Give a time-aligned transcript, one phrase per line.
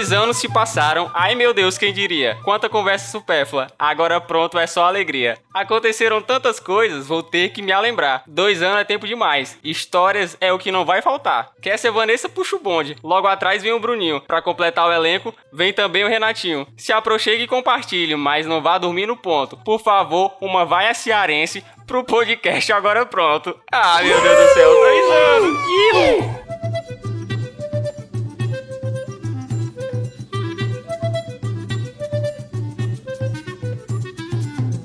[0.00, 2.38] Dois anos se passaram, ai meu Deus, quem diria?
[2.42, 5.36] Quanta conversa supérflua, agora pronto é só alegria.
[5.52, 8.22] Aconteceram tantas coisas, vou ter que me lembrar.
[8.26, 11.50] Dois anos é tempo demais, histórias é o que não vai faltar.
[11.60, 12.96] Quer ser Vanessa, puxa o bonde.
[13.04, 16.66] Logo atrás vem o Bruninho, pra completar o elenco, vem também o Renatinho.
[16.78, 19.58] Se aproxime e compartilhe, mas não vá dormir no ponto.
[19.58, 23.54] Por favor, uma vaia cearense pro podcast agora pronto.
[23.70, 26.69] Ah, meu Deus do céu, dois anos!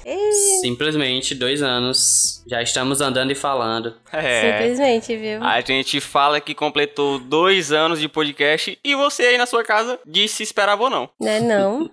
[0.61, 2.43] Simplesmente dois anos.
[2.49, 3.95] Já estamos andando e falando.
[4.13, 4.51] É.
[4.51, 5.45] Simplesmente, viu?
[5.45, 9.97] A gente fala que completou dois anos de podcast e você aí na sua casa
[10.05, 11.09] disse se esperava ou não.
[11.21, 11.91] Né, não.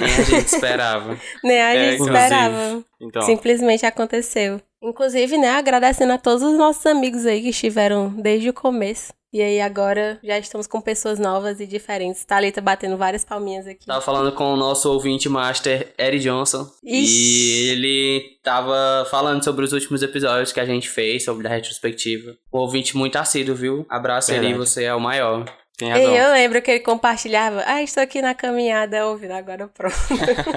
[0.00, 1.18] Nem a gente esperava.
[1.42, 2.84] Nem a é, gente é, esperava.
[3.00, 3.22] Então.
[3.22, 4.60] Simplesmente aconteceu.
[4.82, 9.12] Inclusive, né, agradecendo a todos os nossos amigos aí que estiveram desde o começo.
[9.34, 12.24] E aí agora já estamos com pessoas novas e diferentes.
[12.24, 13.84] Thalita batendo várias palminhas aqui.
[13.84, 16.70] Tava falando com o nosso ouvinte master, Eric Johnson.
[16.84, 17.12] Ixi.
[17.12, 22.36] E ele tava falando sobre os últimos episódios que a gente fez, sobre a retrospectiva.
[22.52, 23.84] Um ouvinte muito assíduo, viu?
[23.90, 24.52] Abraço Verdade.
[24.52, 25.44] ele, você é o maior.
[25.76, 26.12] Tem razão.
[26.12, 29.96] E eu lembro que ele compartilhava, ah, estou aqui na caminhada ouvindo, agora pronto.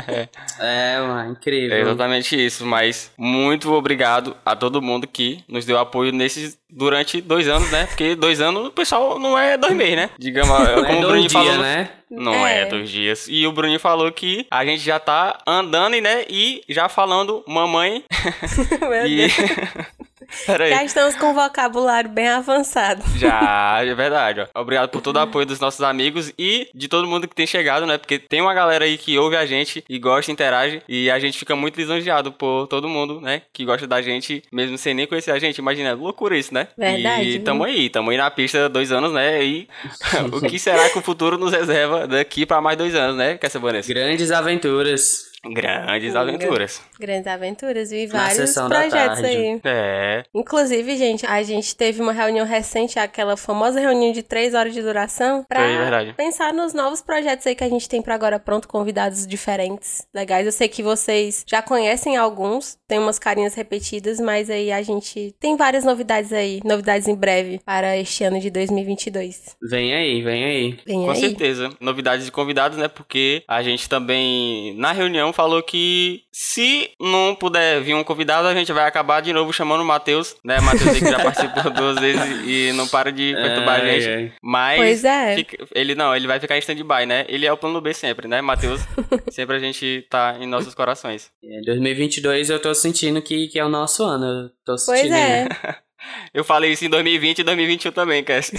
[0.60, 1.76] é, mano, incrível.
[1.76, 7.20] É exatamente isso, mas muito obrigado a todo mundo que nos deu apoio nesses durante
[7.22, 7.86] dois anos, né?
[7.88, 10.10] Porque dois anos o pessoal não é dois meses, né?
[10.20, 11.58] Digamos, não como é o Bruninho falou.
[11.58, 11.90] Né?
[12.10, 12.62] Não é.
[12.62, 12.66] é.
[12.66, 13.28] dois dias.
[13.28, 16.26] E o Bruninho falou que a gente já tá andando, né?
[16.30, 18.04] E já falando mamãe.
[18.82, 19.18] Meu e...
[19.18, 19.34] Deus.
[20.46, 23.04] Já estamos com um vocabulário bem avançado.
[23.18, 24.42] Já, é verdade.
[24.42, 24.62] Ó.
[24.62, 27.86] Obrigado por todo o apoio dos nossos amigos e de todo mundo que tem chegado,
[27.86, 27.98] né?
[27.98, 30.82] Porque tem uma galera aí que ouve a gente e gosta, interage.
[30.88, 33.42] E a gente fica muito lisonjeado por todo mundo, né?
[33.54, 35.58] Que gosta da gente, mesmo sem nem conhecer a gente.
[35.58, 36.68] Imagina, é loucura isso, né?
[36.78, 37.30] Verdade.
[37.30, 39.44] E tamo aí, tamo aí na pista dois anos, né?
[39.44, 39.68] E
[40.32, 43.38] o que será que o futuro nos reserva daqui para mais dois anos, né?
[43.38, 45.27] Quer saber, Grandes aventuras.
[45.54, 46.82] Grandes aventuras.
[47.00, 49.60] Grandes aventuras e vários projetos aí.
[49.64, 50.24] É.
[50.34, 54.82] Inclusive, gente, a gente teve uma reunião recente, aquela famosa reunião de três horas de
[54.82, 58.68] duração, pra Foi, pensar nos novos projetos aí que a gente tem para agora pronto,
[58.68, 60.46] convidados diferentes, legais.
[60.46, 65.36] Eu sei que vocês já conhecem alguns, tem umas carinhas repetidas, mas aí a gente
[65.40, 69.56] tem várias novidades aí, novidades em breve para este ano de 2022.
[69.62, 70.80] Vem aí, vem aí.
[70.86, 71.20] Vem Com aí.
[71.20, 71.70] certeza.
[71.80, 72.88] Novidades de convidados, né?
[72.88, 78.56] Porque a gente também, na reunião, falou que se não puder vir um convidado, a
[78.56, 80.60] gente vai acabar de novo chamando o Matheus, né?
[80.60, 84.10] Matheus que já participou duas vezes e não para de perturbar é, a gente.
[84.10, 84.32] É.
[84.42, 85.36] Mas pois é.
[85.36, 87.24] Fica, ele não, ele vai ficar em stand-by, né?
[87.30, 88.42] Ele é o plano B sempre, né?
[88.42, 88.82] Matheus,
[89.30, 91.30] sempre a gente tá em nossos corações.
[91.44, 94.26] Em 2022 eu tô sentindo que, que é o nosso ano.
[94.26, 95.10] Eu tô sentindo.
[95.10, 95.48] Pois é.
[96.34, 98.58] eu falei isso em 2020 e 2021 também, Cassie.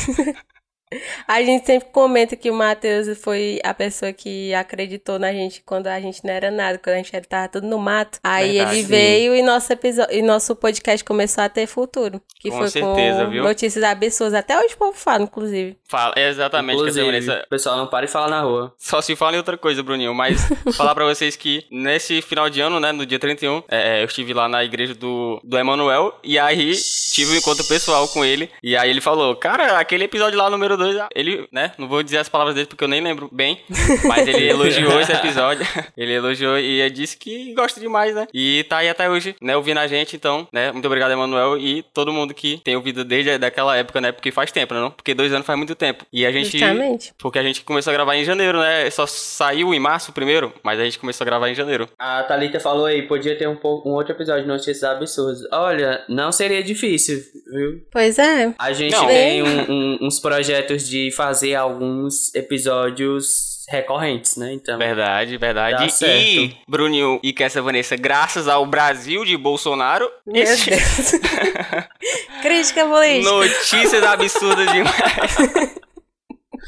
[1.26, 5.86] A gente sempre comenta que o Matheus foi a pessoa que acreditou na gente quando
[5.86, 8.18] a gente não era nada, quando a gente tava tudo no mato.
[8.22, 12.20] Aí Verdade, ele veio e nosso episódio, e nosso podcast começou a ter futuro.
[12.40, 13.42] Que com foi certeza, com viu?
[13.42, 14.34] notícias absurdas.
[14.34, 15.76] Até hoje o povo fala, inclusive.
[15.88, 16.76] Fala, exatamente.
[16.78, 18.72] Inclusive, o pessoal não para de falar na rua.
[18.78, 20.14] Só se fala em outra coisa, Bruninho.
[20.14, 20.40] Mas
[20.76, 24.06] falar pra vocês que nesse final de ano, né, no dia 31, é, é, eu
[24.06, 26.72] estive lá na igreja do, do Emanuel e aí
[27.12, 28.50] tive um encontro pessoal com ele.
[28.62, 32.18] E aí ele falou, cara, aquele episódio lá, número 2, ele, né, não vou dizer
[32.18, 33.60] as palavras dele porque eu nem lembro bem,
[34.04, 35.66] mas ele elogiou esse episódio.
[35.96, 38.26] ele elogiou e disse que gosta demais, né?
[38.32, 40.16] E tá aí até hoje, né, ouvindo a gente.
[40.16, 44.12] Então, né, muito obrigado, Emanuel, e todo mundo que tem ouvido desde aquela época, né?
[44.12, 44.80] Porque faz tempo, né?
[44.80, 44.90] Não?
[44.90, 46.04] Porque dois anos faz muito tempo.
[46.12, 46.58] E a gente.
[46.58, 47.12] Justamente.
[47.18, 48.88] Porque a gente começou a gravar em janeiro, né?
[48.90, 51.88] Só saiu em março primeiro, mas a gente começou a gravar em janeiro.
[51.98, 55.40] A Thalita falou aí, podia ter um, um outro episódio de Notícias Absurdas.
[55.52, 57.18] Olha, não seria difícil,
[57.52, 57.82] viu?
[57.90, 58.54] Pois é.
[58.58, 59.06] A gente não.
[59.06, 64.52] tem um, um, uns projetos de fazer alguns episódios recorrentes, né?
[64.52, 64.78] Então.
[64.78, 65.94] Verdade, verdade.
[66.04, 70.10] E Bruninho e Kessa Vanessa, graças ao Brasil de Bolsonaro.
[70.26, 70.44] Meu.
[70.44, 70.64] Deus.
[72.42, 73.30] Crítica política.
[73.30, 75.78] Notícias absurdas demais.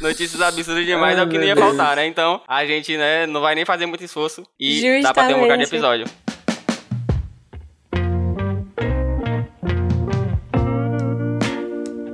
[0.00, 2.06] Notícias absurdas demais é o que não ia faltar, né?
[2.06, 5.02] Então, a gente, né, não vai nem fazer muito esforço e Justamente.
[5.02, 6.06] dá pra ter um lugar de episódio.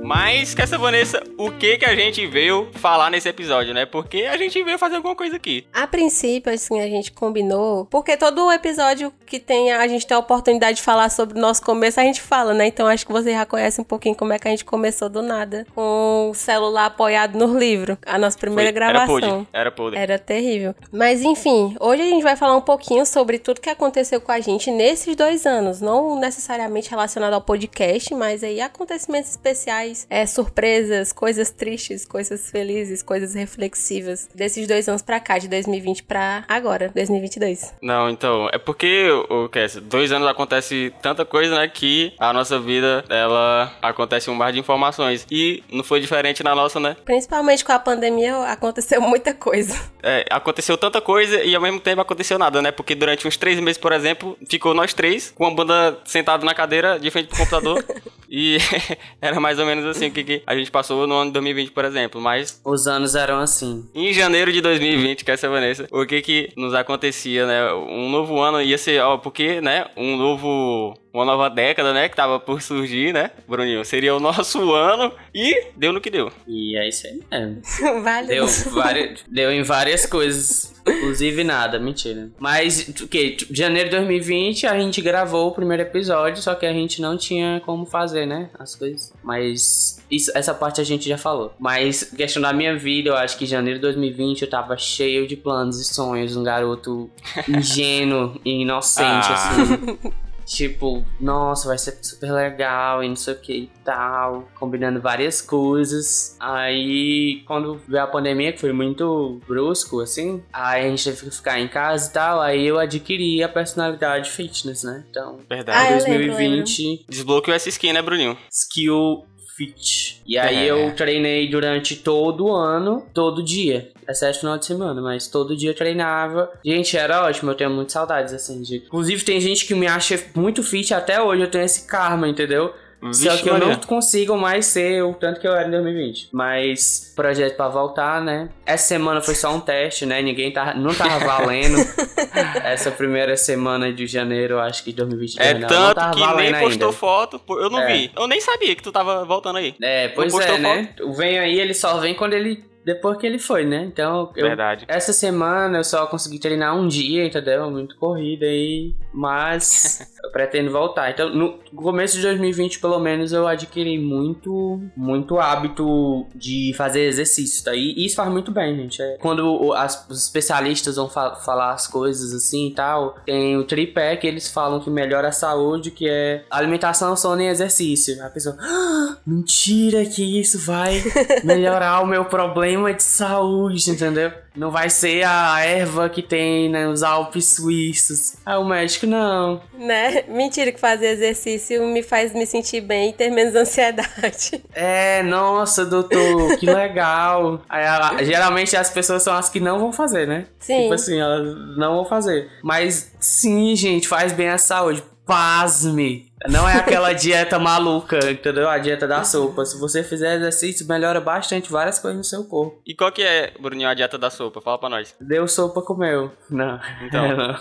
[0.07, 3.85] Mas, essa Vanessa, o que que a gente veio falar nesse episódio, né?
[3.85, 5.67] Porque a gente veio fazer alguma coisa aqui.
[5.73, 10.19] A princípio, assim, a gente combinou, porque todo episódio que tem a gente tem a
[10.21, 12.67] oportunidade de falar sobre o nosso começo, a gente fala, né?
[12.67, 15.21] Então acho que você já conhece um pouquinho como é que a gente começou do
[15.21, 19.17] nada, com o celular apoiado no livro, a nossa primeira Foi, gravação.
[19.17, 19.99] Era podre, era podre.
[19.99, 20.73] Era terrível.
[20.89, 24.39] Mas enfim, hoje a gente vai falar um pouquinho sobre tudo que aconteceu com a
[24.39, 31.13] gente nesses dois anos, não necessariamente relacionado ao podcast, mas aí acontecimentos especiais é, surpresas,
[31.13, 36.91] coisas tristes, coisas felizes, coisas reflexivas desses dois anos pra cá, de 2020 pra agora,
[36.93, 37.73] 2022.
[37.81, 39.49] Não, então, é porque, o
[39.83, 44.59] dois anos acontece tanta coisa, né, que a nossa vida, ela acontece um mar de
[44.59, 45.25] informações.
[45.31, 46.95] E não foi diferente na nossa, né?
[47.05, 49.79] Principalmente com a pandemia, aconteceu muita coisa.
[50.03, 52.71] É, aconteceu tanta coisa e ao mesmo tempo aconteceu nada, né?
[52.71, 56.53] Porque durante uns três meses, por exemplo, ficou nós três com a banda sentada na
[56.53, 57.83] cadeira de frente pro computador.
[58.29, 58.57] e
[59.21, 61.71] era mais ou menos assim o que, que, a gente passou no ano de 2020,
[61.71, 62.61] por exemplo, mas...
[62.65, 63.87] Os anos eram assim.
[63.93, 67.73] Em janeiro de 2020, que essa Vanessa, o que que nos acontecia, né?
[67.73, 72.15] Um novo ano ia ser, ó, porque, né, um novo uma nova década, né, que
[72.15, 73.83] tava por surgir, né, Bruninho?
[73.83, 76.31] Seria o nosso ano e deu no que deu.
[76.47, 77.61] E é isso aí mesmo.
[78.03, 78.27] Vale.
[78.27, 80.75] Deu, várias, deu em várias coisas.
[80.87, 82.29] Inclusive nada, mentira.
[82.39, 83.35] Mas, o que?
[83.51, 87.61] Janeiro de 2020 a gente gravou o primeiro episódio, só que a gente não tinha
[87.65, 88.49] como fazer, né?
[88.57, 89.11] As coisas.
[89.21, 91.53] Mas isso, essa parte a gente já falou.
[91.59, 95.35] Mas, questão da minha vida, eu acho que janeiro de 2020 eu tava cheio de
[95.35, 96.37] planos e sonhos.
[96.37, 97.09] Um garoto
[97.49, 99.33] ingênuo e inocente, ah.
[99.33, 100.26] assim.
[100.47, 104.47] Tipo, nossa, vai ser super legal e não sei o que e tal.
[104.57, 106.37] Combinando várias coisas.
[106.39, 111.35] Aí, quando veio a pandemia, que foi muito brusco, assim, aí a gente teve que
[111.35, 112.39] ficar em casa e tal.
[112.39, 115.03] Aí eu adquiri a personalidade fitness, né?
[115.09, 115.93] Então, Verdade.
[115.93, 116.87] Ah, 2020.
[116.87, 118.37] Lembro, Desbloqueou essa skin, né, Bruninho?
[118.49, 119.25] Skill
[119.57, 120.21] fit.
[120.25, 120.71] E aí é.
[120.71, 123.91] eu treinei durante todo o ano, todo dia.
[124.07, 126.51] Exceto final de semana, mas todo dia eu treinava.
[126.63, 128.61] Gente, era ótimo, eu tenho muitas saudades, assim.
[128.61, 128.77] De...
[128.77, 132.73] Inclusive, tem gente que me acha muito fit até hoje, eu tenho esse karma, entendeu?
[133.01, 136.29] Vixe, Só que eu não consigo mais ser o tanto que eu era em 2020.
[136.31, 138.49] Mas projeto para voltar, né?
[138.65, 140.21] Essa semana foi só um teste, né?
[140.21, 141.77] Ninguém tava, não tava valendo.
[142.63, 145.47] Essa primeira semana de janeiro, acho que de 2022.
[145.47, 146.91] É não, tanto não que nem postou ainda.
[146.91, 147.41] foto.
[147.49, 147.93] Eu não é.
[147.93, 148.11] vi.
[148.17, 149.75] Eu nem sabia que tu tava voltando aí.
[149.79, 150.89] É, pois é, né?
[151.01, 153.83] O Vem aí, ele só vem quando ele depois que ele foi, né?
[153.83, 154.85] Então, eu, Verdade.
[154.87, 157.69] essa semana eu só consegui treinar um dia, entendeu?
[157.69, 161.09] Muito corrida aí, mas eu pretendo voltar.
[161.09, 167.63] Então, no começo de 2020, pelo menos, eu adquiri muito, muito hábito de fazer exercício,
[167.63, 167.73] tá?
[167.73, 169.01] E isso faz muito bem, gente.
[169.01, 173.63] É, quando as, os especialistas vão fa falar as coisas assim e tal, tem o
[173.63, 178.23] tripé que eles falam que melhora a saúde, que é alimentação, sono e exercício.
[178.23, 181.03] A pessoa, ah, mentira que isso vai
[181.43, 184.31] melhorar o meu problema de saúde, entendeu?
[184.57, 188.37] Não vai ser a erva que tem nos né, Alpes suíços.
[188.45, 189.61] Aí o médico, não.
[189.77, 190.23] Né?
[190.27, 194.07] Mentira que fazer exercício me faz me sentir bem e ter menos ansiedade.
[194.73, 197.61] É, nossa, doutor, que legal.
[197.67, 200.45] Aí, ela, geralmente as pessoas são as que não vão fazer, né?
[200.59, 200.83] Sim.
[200.83, 202.49] Tipo assim, elas não vão fazer.
[202.63, 205.03] Mas sim, gente, faz bem à saúde.
[205.25, 206.26] Pasme.
[206.47, 208.69] Não é aquela dieta maluca, entendeu?
[208.69, 209.65] A dieta da sopa.
[209.65, 212.79] Se você fizer exercício, melhora bastante várias coisas no seu corpo.
[212.85, 214.61] E qual que é, Bruninho, a dieta da sopa?
[214.61, 215.15] Fala pra nós.
[215.19, 216.31] Deu sopa, comeu.
[216.49, 216.79] Não.
[217.01, 217.25] Então.
[217.25, 217.55] É, não.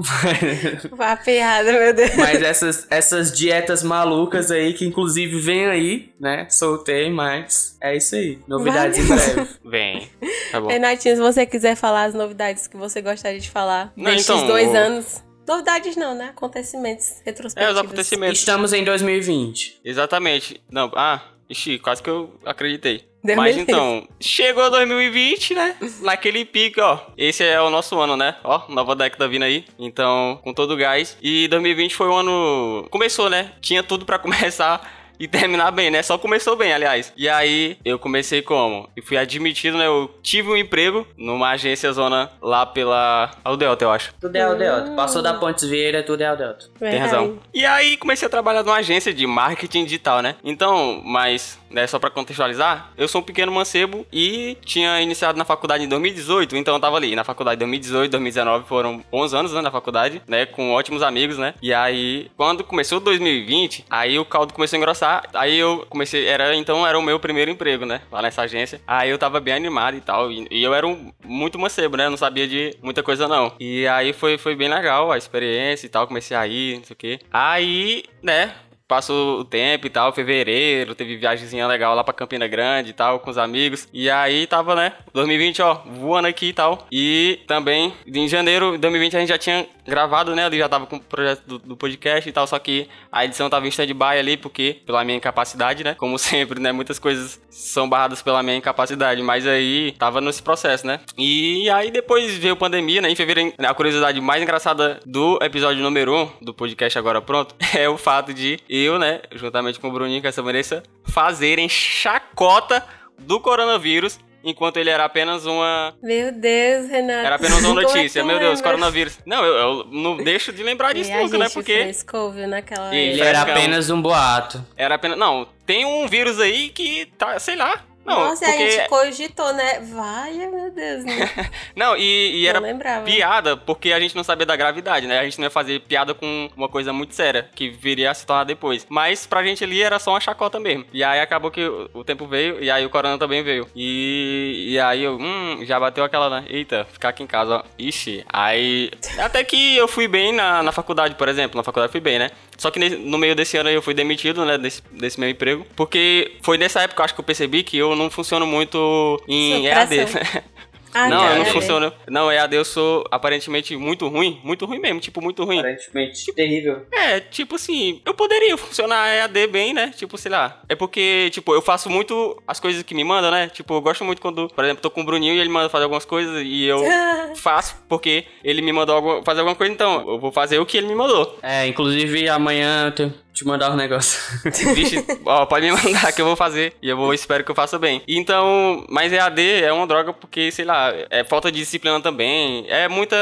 [0.96, 2.14] Vá piada, meu Deus.
[2.16, 6.46] Mas essas, essas dietas malucas aí, que inclusive vem aí, né?
[6.48, 8.38] Soltei, mas é isso aí.
[8.46, 9.48] Novidades em breve.
[9.64, 10.10] Vem.
[10.50, 10.68] Tá bom.
[10.68, 14.46] Renatinho, se você quiser falar as novidades que você gostaria de falar Não, nestes então,
[14.46, 14.76] dois o...
[14.76, 15.29] anos.
[15.50, 16.26] Novidades não, né?
[16.26, 17.76] Acontecimentos retrospectivos.
[17.76, 18.38] É, os acontecimentos.
[18.38, 19.80] Estamos em 2020.
[19.84, 20.62] Exatamente.
[20.70, 23.04] Não, ah, ixi, quase que eu acreditei.
[23.22, 25.76] Deu Mas então, chegou 2020, né?
[26.02, 27.00] Naquele pico, ó.
[27.18, 28.36] Esse é o nosso ano, né?
[28.44, 29.64] Ó, nova década vindo aí.
[29.76, 31.18] Então, com todo o gás.
[31.20, 32.86] E 2020 foi um ano.
[32.88, 33.52] Começou, né?
[33.60, 36.02] Tinha tudo para começar e terminar bem, né?
[36.02, 37.12] Só começou bem, aliás.
[37.14, 38.88] E aí eu comecei como?
[38.96, 39.86] E fui admitido, né?
[39.86, 44.14] Eu tive um emprego numa agência zona lá pela Aldeota, eu acho.
[44.18, 44.92] Tudo é Aldeota.
[44.92, 46.66] Passou da Pontes Vieira, tudo é Aldeota.
[46.78, 47.38] Tem razão.
[47.52, 50.36] E aí comecei a trabalhar numa agência de marketing digital, né?
[50.42, 55.44] Então, mas né, só para contextualizar, eu sou um pequeno mancebo e tinha iniciado na
[55.44, 59.52] faculdade em 2018, então eu tava ali na faculdade em 2018, 2019, foram 11 anos
[59.52, 61.54] né, na faculdade, né, com ótimos amigos, né?
[61.62, 66.26] E aí, quando começou 2020, aí o caldo começou a engrossar começar, aí eu comecei,
[66.26, 68.02] era então era o meu primeiro emprego, né?
[68.12, 68.80] Lá nessa agência.
[68.86, 70.30] Aí eu tava bem animado e tal.
[70.30, 72.08] E, e eu era um, muito mancebo, né?
[72.08, 73.52] Não sabia de muita coisa, não.
[73.58, 76.06] E aí foi, foi bem legal a experiência e tal.
[76.06, 77.18] Comecei a ir, não sei o quê.
[77.32, 78.54] Aí, né?
[78.90, 83.20] Passou o tempo e tal, fevereiro, teve viagemzinha legal lá pra Campina Grande e tal,
[83.20, 83.86] com os amigos.
[83.92, 86.88] E aí tava, né, 2020, ó, voando aqui e tal.
[86.90, 90.86] E também, em janeiro de 2020 a gente já tinha gravado, né, ali já tava
[90.86, 94.18] com o projeto do, do podcast e tal, só que a edição tava em stand-by
[94.18, 98.56] ali, porque, pela minha incapacidade, né, como sempre, né, muitas coisas são barradas pela minha
[98.56, 101.00] incapacidade, mas aí tava nesse processo, né.
[101.16, 105.82] E aí depois veio a pandemia, né, em fevereiro, a curiosidade mais engraçada do episódio
[105.82, 109.88] número 1 um, do podcast Agora Pronto é o fato de eu, né, juntamente com
[109.88, 112.84] o Bruninho e com essa Vanessa, fazerem chacota
[113.18, 115.94] do coronavírus enquanto ele era apenas uma.
[116.02, 117.26] Meu Deus, Renato.
[117.26, 118.24] Era apenas uma é notícia.
[118.24, 119.18] Meu Deus, coronavírus.
[119.24, 121.48] Não, eu, eu, não deixo de lembrar disso e nunca, né?
[121.48, 121.74] Porque.
[121.74, 124.64] Frescou, viu, naquela ele era apenas um boato.
[124.76, 125.18] Era apenas.
[125.18, 128.62] Não, tem um vírus aí que tá, sei lá, não, Nossa, porque...
[128.62, 129.80] a gente cogitou, né?
[129.80, 131.04] Vai, meu Deus.
[131.04, 131.50] Né?
[131.76, 133.04] não, e, e era lembrava.
[133.04, 135.18] piada porque a gente não sabia da gravidade, né?
[135.18, 138.26] A gente não ia fazer piada com uma coisa muito séria, que viria a se
[138.26, 138.86] tornar depois.
[138.88, 140.86] Mas pra gente ali era só uma chacota mesmo.
[140.92, 143.68] E aí acabou que o, tempo veio, e aí o corona também veio.
[143.76, 146.44] E, e aí eu, hum, já bateu aquela, né?
[146.48, 147.62] Eita, ficar aqui em casa, ó.
[147.78, 148.24] Ixi.
[148.28, 148.90] Aí.
[149.18, 151.56] Até que eu fui bem na, na faculdade, por exemplo.
[151.56, 152.30] Na faculdade eu fui bem, né?
[152.56, 155.66] Só que no meio desse ano eu fui demitido, né, desse, desse meu emprego.
[155.74, 159.96] Porque foi nessa época, acho que eu percebi que eu não funciono muito em EAD,
[159.96, 160.06] né?
[160.92, 161.92] Ah, não, eu não funciono.
[162.08, 164.40] Não, EAD eu sou aparentemente muito ruim.
[164.42, 165.58] Muito ruim mesmo, tipo, muito ruim.
[165.58, 166.86] Aparentemente tipo, terrível.
[166.92, 169.92] É, tipo assim, eu poderia funcionar EAD bem, né?
[169.96, 170.60] Tipo, sei lá.
[170.68, 173.48] É porque, tipo, eu faço muito as coisas que me mandam, né?
[173.48, 175.84] Tipo, eu gosto muito quando, por exemplo, tô com o Bruninho e ele manda fazer
[175.84, 176.82] algumas coisas e eu
[177.36, 180.88] faço porque ele me mandou fazer alguma coisa, então eu vou fazer o que ele
[180.88, 181.38] me mandou.
[181.42, 184.20] É, inclusive amanhã eu tenho te mandar um negócio.
[184.74, 186.74] Vixe, ó, pode me mandar que eu vou fazer.
[186.82, 188.02] E eu vou, espero que eu faça bem.
[188.06, 192.66] Então, mas EAD é uma droga porque, sei lá, é falta de disciplina também.
[192.68, 193.16] É muita.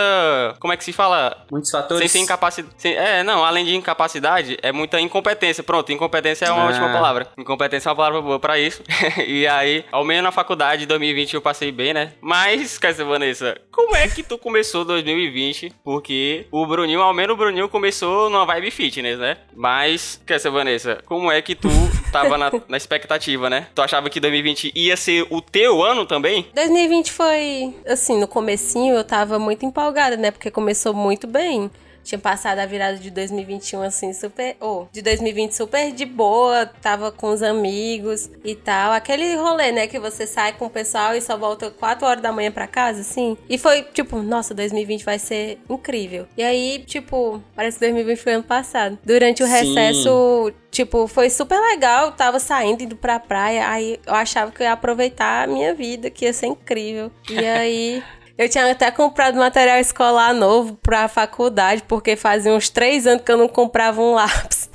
[0.58, 1.44] Como é que se fala?
[1.50, 2.10] Muitos fatores.
[2.10, 2.74] Sem ter incapacidade.
[2.84, 5.62] É, não, além de incapacidade, é muita incompetência.
[5.62, 6.68] Pronto, incompetência é uma ah.
[6.68, 7.28] ótima palavra.
[7.36, 8.82] Incompetência é uma palavra boa pra isso.
[9.26, 12.12] e aí, ao menos na faculdade, 2020 eu passei bem, né?
[12.20, 15.72] Mas, Cássio Vanessa, como é que tu começou 2020?
[15.84, 19.36] Porque o Bruninho, ao menos o Bruninho começou numa vibe fitness, né?
[19.54, 21.68] Mas quer ser Vanessa, como é que tu
[22.12, 23.66] tava na, na, expectativa, né?
[23.74, 26.46] Tu achava que 2020 ia ser o teu ano também?
[26.54, 30.30] 2020 foi, assim, no comecinho eu tava muito empolgada, né?
[30.30, 31.70] Porque começou muito bem
[32.08, 36.64] tinha passado a virada de 2021 assim super, ou oh, de 2020 super de boa,
[36.64, 38.92] tava com os amigos e tal.
[38.92, 42.32] Aquele rolê, né, que você sai com o pessoal e só volta 4 horas da
[42.32, 43.36] manhã para casa, assim.
[43.48, 46.26] E foi tipo, nossa, 2020 vai ser incrível.
[46.34, 48.98] E aí, tipo, parece que 2020 foi ano passado.
[49.04, 49.52] Durante o Sim.
[49.52, 52.12] recesso, Tipo, foi super legal.
[52.12, 53.68] tava saindo, indo pra praia.
[53.68, 57.10] Aí eu achava que eu ia aproveitar a minha vida, que ia ser incrível.
[57.28, 58.02] E aí
[58.38, 63.32] eu tinha até comprado material escolar novo pra faculdade, porque fazia uns três anos que
[63.32, 64.70] eu não comprava um lápis.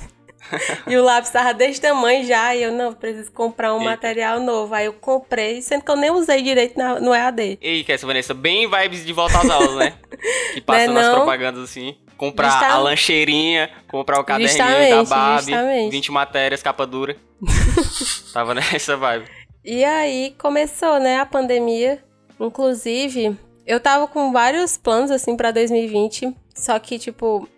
[0.86, 3.90] e o lápis tava desse tamanho já, e eu, não, preciso comprar um Eita.
[3.90, 4.74] material novo.
[4.74, 7.58] Aí eu comprei, sendo que eu nem usei direito na, no EAD.
[7.62, 9.94] E aí, essa Vanessa, bem vibes de volta às aulas, né?
[10.54, 11.96] Que passa nas é propagandas assim.
[12.16, 12.76] Comprar justamente.
[12.76, 15.90] a lancheirinha, comprar o caderninho justamente, da Barbie, justamente.
[15.90, 17.16] 20 matérias, capa dura.
[18.32, 19.26] tava nessa vibe.
[19.64, 22.02] E aí começou, né, a pandemia.
[22.38, 26.34] Inclusive, eu tava com vários planos, assim, para 2020.
[26.54, 27.48] Só que, tipo,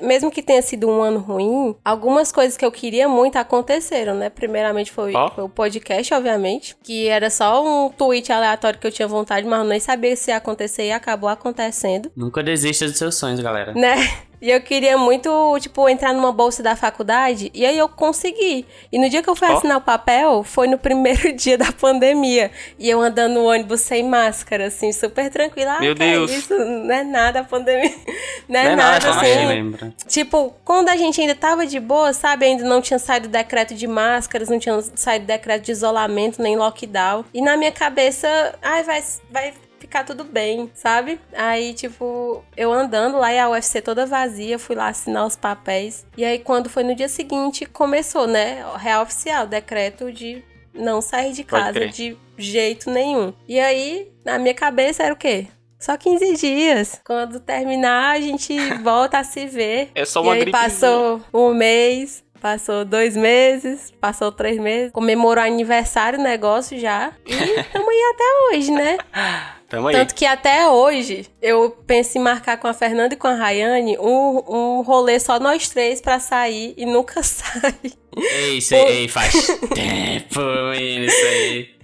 [0.00, 4.30] mesmo que tenha sido um ano ruim, algumas coisas que eu queria muito aconteceram, né?
[4.30, 5.28] Primeiramente foi, oh.
[5.30, 9.58] foi, o podcast, obviamente, que era só um tweet aleatório que eu tinha vontade, mas
[9.58, 12.12] eu nem sabia se ia acontecer e acabou acontecendo.
[12.14, 13.74] Nunca desista dos seus sonhos, galera.
[13.74, 13.96] Né?
[14.40, 17.50] E eu queria muito, tipo, entrar numa bolsa da faculdade.
[17.54, 18.66] E aí eu consegui.
[18.92, 19.56] E no dia que eu fui oh.
[19.56, 22.50] assinar o papel, foi no primeiro dia da pandemia.
[22.78, 25.80] E eu andando no ônibus sem máscara, assim, super tranquila.
[25.80, 26.30] Meu ah, Deus.
[26.30, 27.94] isso não é nada a pandemia.
[28.48, 29.46] Não é, não é nada, nada assim.
[29.46, 29.94] Lembra.
[30.06, 32.46] Tipo, quando a gente ainda tava de boa, sabe?
[32.46, 37.24] Ainda não tinha saído decreto de máscaras, não tinha saído decreto de isolamento, nem lockdown.
[37.34, 41.20] E na minha cabeça, ai, vai, vai ficar tudo bem, sabe?
[41.34, 46.06] Aí, tipo, eu andando lá e a UFC toda vazia, fui lá assinar os papéis.
[46.16, 48.64] E aí, quando foi no dia seguinte, começou, né?
[48.76, 50.42] Real oficial, decreto de
[50.74, 53.32] não sair de casa de jeito nenhum.
[53.48, 55.46] E aí, na minha cabeça era o quê?
[55.78, 57.00] Só 15 dias.
[57.04, 59.90] Quando terminar, a gente volta a se ver.
[59.94, 65.42] É só uma e aí passou um mês, Passou dois meses, passou três meses, comemorou
[65.42, 67.12] aniversário, negócio já.
[67.26, 68.24] E estamos aí até
[68.56, 68.98] hoje, né?
[69.68, 69.96] Tamo aí.
[69.96, 73.98] Tanto que até hoje eu penso em marcar com a Fernanda e com a Rayane
[73.98, 77.74] um, um rolê só nós três pra sair e nunca sai.
[78.16, 79.32] Ei, isso aí, faz
[79.74, 81.76] tempo, menino, isso aí.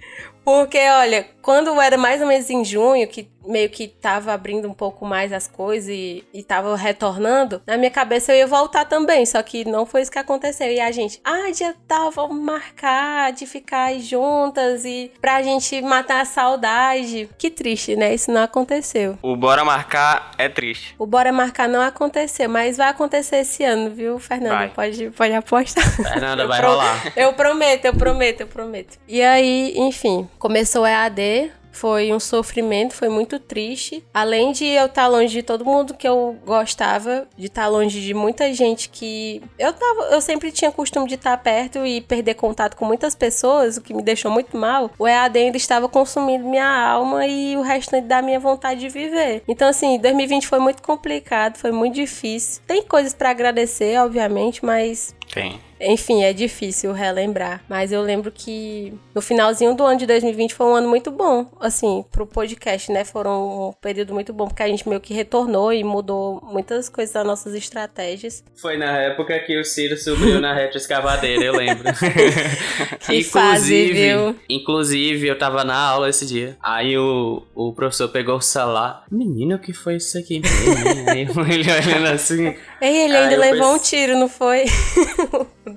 [0.45, 4.73] Porque, olha, quando era mais ou menos em junho, que meio que tava abrindo um
[4.73, 9.25] pouco mais as coisas e, e tava retornando, na minha cabeça eu ia voltar também,
[9.25, 10.71] só que não foi isso que aconteceu.
[10.71, 16.21] E a gente, ah, dia tal, vamos marcar de ficar juntas e pra gente matar
[16.21, 17.29] a saudade.
[17.37, 18.13] Que triste, né?
[18.13, 19.17] Isso não aconteceu.
[19.21, 20.95] O bora marcar é triste.
[20.97, 24.71] O bora marcar não aconteceu, mas vai acontecer esse ano, viu, Fernanda?
[24.73, 25.83] Pode, pode apostar.
[25.95, 27.11] Fernanda, vai rolar.
[27.17, 28.97] Eu prometo, eu prometo, eu prometo.
[29.07, 31.32] E aí, enfim, começou o EAD.
[31.73, 34.03] Foi um sofrimento, foi muito triste.
[34.13, 38.13] Além de eu estar longe de todo mundo que eu gostava, de estar longe de
[38.13, 42.77] muita gente que eu tava, eu sempre tinha costume de estar perto e perder contato
[42.77, 44.91] com muitas pessoas, o que me deixou muito mal.
[44.97, 49.43] O EAD ainda estava consumindo minha alma e o restante da minha vontade de viver.
[49.47, 52.61] Então assim, 2020 foi muito complicado, foi muito difícil.
[52.67, 55.59] Tem coisas para agradecer, obviamente, mas Tem.
[55.85, 60.65] Enfim, é difícil relembrar, mas eu lembro que no finalzinho do ano de 2020 foi
[60.65, 63.03] um ano muito bom, assim, pro podcast, né?
[63.05, 67.13] Foram um período muito bom, porque a gente meio que retornou e mudou muitas coisas
[67.13, 68.43] das nossas estratégias.
[68.55, 71.83] Foi na época que o Ciro subiu na retroescavadeira, eu lembro.
[73.05, 74.35] Que fase, viu?
[74.49, 76.57] Inclusive, eu tava na aula esse dia.
[76.61, 79.03] Aí o, o professor pegou o celular.
[79.11, 81.09] Menino, o que foi isso aqui mesmo?
[81.11, 82.55] hein?" Aí ele olhando assim.
[82.81, 84.65] Ei, ele ainda levou um pensei- tiro, não foi?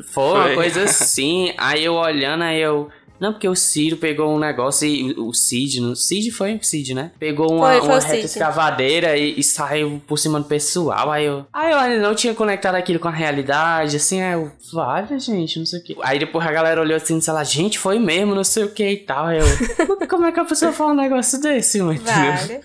[0.08, 1.52] Foi uma coisa assim.
[1.56, 2.88] Aí eu olhando, aí eu.
[3.18, 6.92] Não, porque o Ciro pegou um negócio e o Cid, no Cid foi o Cid,
[6.92, 7.12] né?
[7.18, 11.10] Pegou uma, Foi, foi uma reta escavadeira e, e saiu por cima do pessoal.
[11.10, 11.46] Aí eu.
[11.50, 14.52] Aí eu ainda não tinha conectado aquilo com a realidade, assim, aí eu.
[14.70, 15.96] Vale, gente, não sei o que.
[16.02, 18.86] Aí depois a galera olhou assim, sei lá, gente, foi mesmo, não sei o que
[18.86, 19.26] e tal.
[19.26, 20.08] Aí eu.
[20.08, 21.98] Como é que a pessoa fala um negócio desse, mano?
[22.00, 22.60] Vale.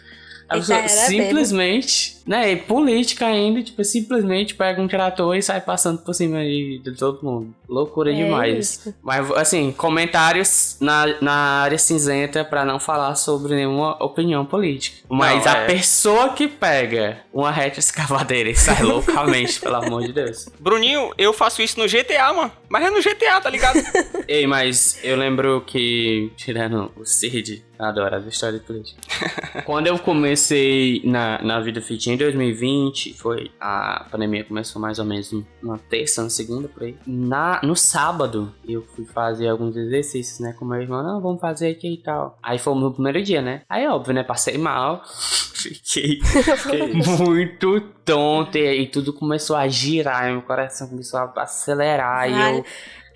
[0.49, 5.61] A Ele pessoa simplesmente, né, e política ainda, tipo, simplesmente pega um trator e sai
[5.61, 7.53] passando por cima aí de todo mundo.
[7.67, 8.57] Loucura É demais.
[8.59, 8.95] isso.
[9.01, 14.97] Mas, assim, comentários na, na área cinzenta pra não falar sobre nenhuma opinião política.
[15.09, 15.65] Mas Não, a é.
[15.67, 20.47] pessoa que pega uma reta escavadeira e sai loucamente, pelo amor de Deus.
[20.59, 22.51] Bruninho, eu faço isso no GTA, mano.
[22.69, 23.79] Mas é no GTA, tá ligado?
[24.27, 29.01] Ei, mas eu lembro que, tirando o Cid, adoro as histórias de política.
[29.65, 35.05] Quando eu comecei na, na vida fit em 2020, foi a pandemia começou mais ou
[35.05, 36.95] menos na terça, na segunda, por aí.
[37.05, 41.03] Na, no sábado, eu fui fazer alguns exercícios, né, com meu irmão.
[41.03, 42.37] Não, vamos fazer aqui e tal.
[42.41, 43.61] Aí foi o meu primeiro dia, né?
[43.69, 45.03] Aí, óbvio, né, passei mal.
[45.61, 46.19] Fiquei,
[46.57, 52.27] fiquei muito tonto e aí tudo começou a girar, e meu coração começou a acelerar
[52.27, 52.65] e eu...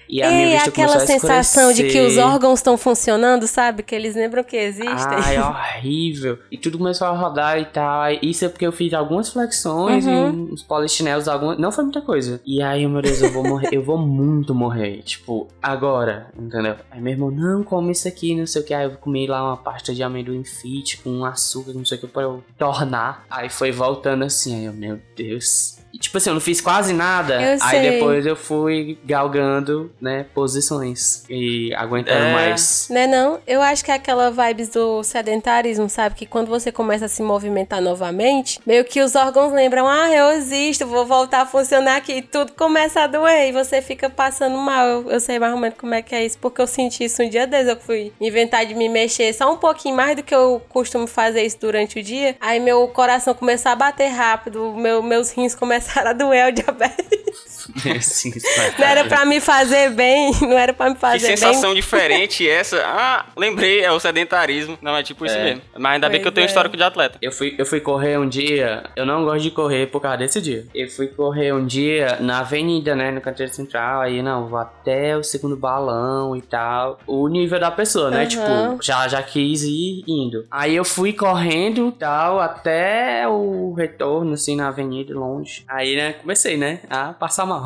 [0.07, 3.83] E a minha Ei, vista aquela sensação de que os órgãos estão funcionando, sabe?
[3.83, 4.93] Que eles lembram que existem.
[4.95, 6.39] Ai, horrível.
[6.51, 8.03] E tudo começou a rodar e tal.
[8.21, 10.47] Isso é porque eu fiz algumas flexões Uhum.
[10.49, 11.57] e uns polichinelos, algumas...
[11.57, 12.41] não foi muita coisa.
[12.45, 15.01] E aí, meu Deus, eu vou morrer, eu vou muito morrer.
[15.03, 16.75] Tipo, agora, entendeu?
[16.91, 18.73] Aí meu irmão, não, come isso aqui, não sei o que.
[18.73, 22.07] Aí eu comi lá uma pasta de amendoim fit com açúcar, não sei o que,
[22.07, 23.25] pra eu tornar.
[23.29, 25.77] Aí foi voltando assim, aí eu, meu Deus.
[25.99, 27.41] Tipo assim, eu não fiz quase nada.
[27.41, 27.91] Eu aí sei.
[27.91, 31.23] depois eu fui galgando, né, posições.
[31.29, 32.33] E aguentando É.
[32.33, 32.87] mais.
[32.89, 33.39] Né não?
[33.45, 36.15] Eu acho que é aquela vibes do sedentarismo, sabe?
[36.15, 40.31] Que quando você começa a se movimentar novamente, meio que os órgãos lembram, ah, eu
[40.31, 42.13] existo, vou voltar a funcionar aqui.
[42.13, 44.85] E tudo começa a doer e você fica passando mal.
[44.87, 47.21] Eu, eu sei mais ou menos como é que é isso, porque eu senti isso
[47.21, 47.69] um dia desses.
[47.69, 51.43] Eu fui inventar de me mexer só um pouquinho mais do que eu costumo fazer
[51.43, 52.35] isso durante o dia.
[52.39, 57.54] Aí meu coração começou a bater rápido, meu, meus rins começaram a doer, o diabetes.
[57.97, 58.31] Assim,
[58.79, 61.37] Não era pra me fazer bem, não era pra me Que fazer bem.
[61.37, 62.81] sensação diferente essa.
[62.85, 64.77] Ah, lembrei, é o sedentarismo.
[64.81, 65.43] Não, é tipo isso É.
[65.43, 65.61] mesmo.
[65.77, 66.47] Mas ainda bem que eu Pois tenho é.
[66.47, 67.17] histórico de atleta.
[67.21, 70.41] Eu fui, eu fui correr um dia, eu não gosto de correr por causa desse
[70.41, 70.65] dia.
[70.73, 75.15] Eu fui correr um dia na avenida, né, no canteiro central, aí não, vou até
[75.17, 76.99] o segundo balão e tal.
[77.05, 78.27] O nível da pessoa, né, Aham.
[78.27, 80.45] tipo, já, já quis ir indo.
[80.49, 85.63] Aí eu fui correndo e tal, até o retorno, assim, na avenida, longe.
[85.67, 87.64] Aí, né, comecei, né, a passar mal.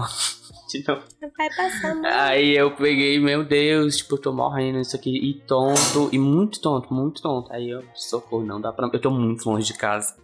[0.69, 1.01] De novo.
[1.35, 1.99] Vai passar.
[2.05, 5.09] Aí eu peguei, meu Deus, tipo, eu tô morrendo isso aqui.
[5.09, 7.51] E tonto, e muito tonto, muito tonto.
[7.51, 8.87] Aí eu, socorro, não dá pra.
[8.93, 10.15] Eu tô muito longe de casa.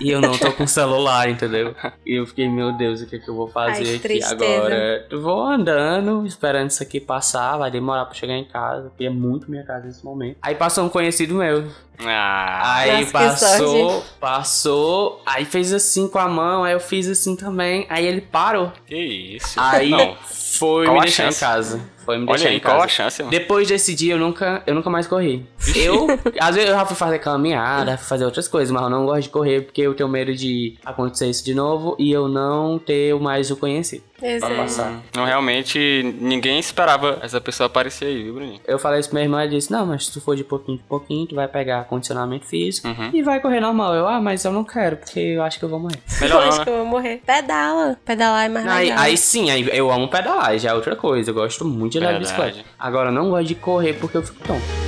[0.00, 1.74] E eu não tô com celular, entendeu?
[2.04, 4.34] E eu fiquei, meu Deus, o que é que eu vou fazer Ai, aqui tristeza.
[4.34, 5.08] agora?
[5.10, 9.50] Vou andando, esperando isso aqui passar, vai demorar pra chegar em casa, porque é muito
[9.50, 10.36] minha casa nesse momento.
[10.42, 11.64] Aí passou um conhecido meu.
[12.04, 17.86] Ah, Aí passou, passou, aí fez assim com a mão, aí eu fiz assim também.
[17.88, 18.72] Aí ele parou.
[18.86, 19.58] que isso.
[19.58, 20.16] Aí Não.
[20.28, 21.40] foi Qual me deixar em chance?
[21.40, 21.80] casa.
[22.04, 22.88] Foi me deixar Olha aí, em qual a casa.
[22.90, 23.30] chance, mano?
[23.30, 25.46] Depois desse dia eu nunca, eu nunca mais corri.
[25.74, 26.06] Eu,
[26.38, 29.22] às vezes eu já fui fazer caminhada, fui fazer outras coisas, mas eu não gosto
[29.22, 33.14] de correr porque eu tenho medo de acontecer isso de novo e eu não ter
[33.18, 34.02] mais o conhecido.
[34.26, 34.54] Exato.
[34.54, 35.00] passar.
[35.14, 38.60] Não, realmente, ninguém esperava essa pessoa aparecer aí, viu, Bruninho?
[38.66, 40.76] Eu falei isso pra minha irmã e disse, não, mas se tu for de pouquinho
[40.78, 43.10] em pouquinho, tu vai pegar condicionamento físico Uhum.
[43.12, 43.94] e vai correr normal.
[43.94, 45.98] Eu, ah, mas eu não quero, porque eu acho que eu vou morrer.
[46.20, 46.76] Melhor eu acho não, que né?
[46.76, 47.22] eu vou morrer.
[47.26, 47.98] Pedala.
[48.04, 49.04] Pedalar é mais Aí, legal.
[49.04, 51.30] aí sim, aí eu amo pedalar, já é outra coisa.
[51.30, 52.58] Eu gosto muito de andar de bicicleta.
[52.78, 54.83] Agora eu não gosto de correr porque eu fico tonto.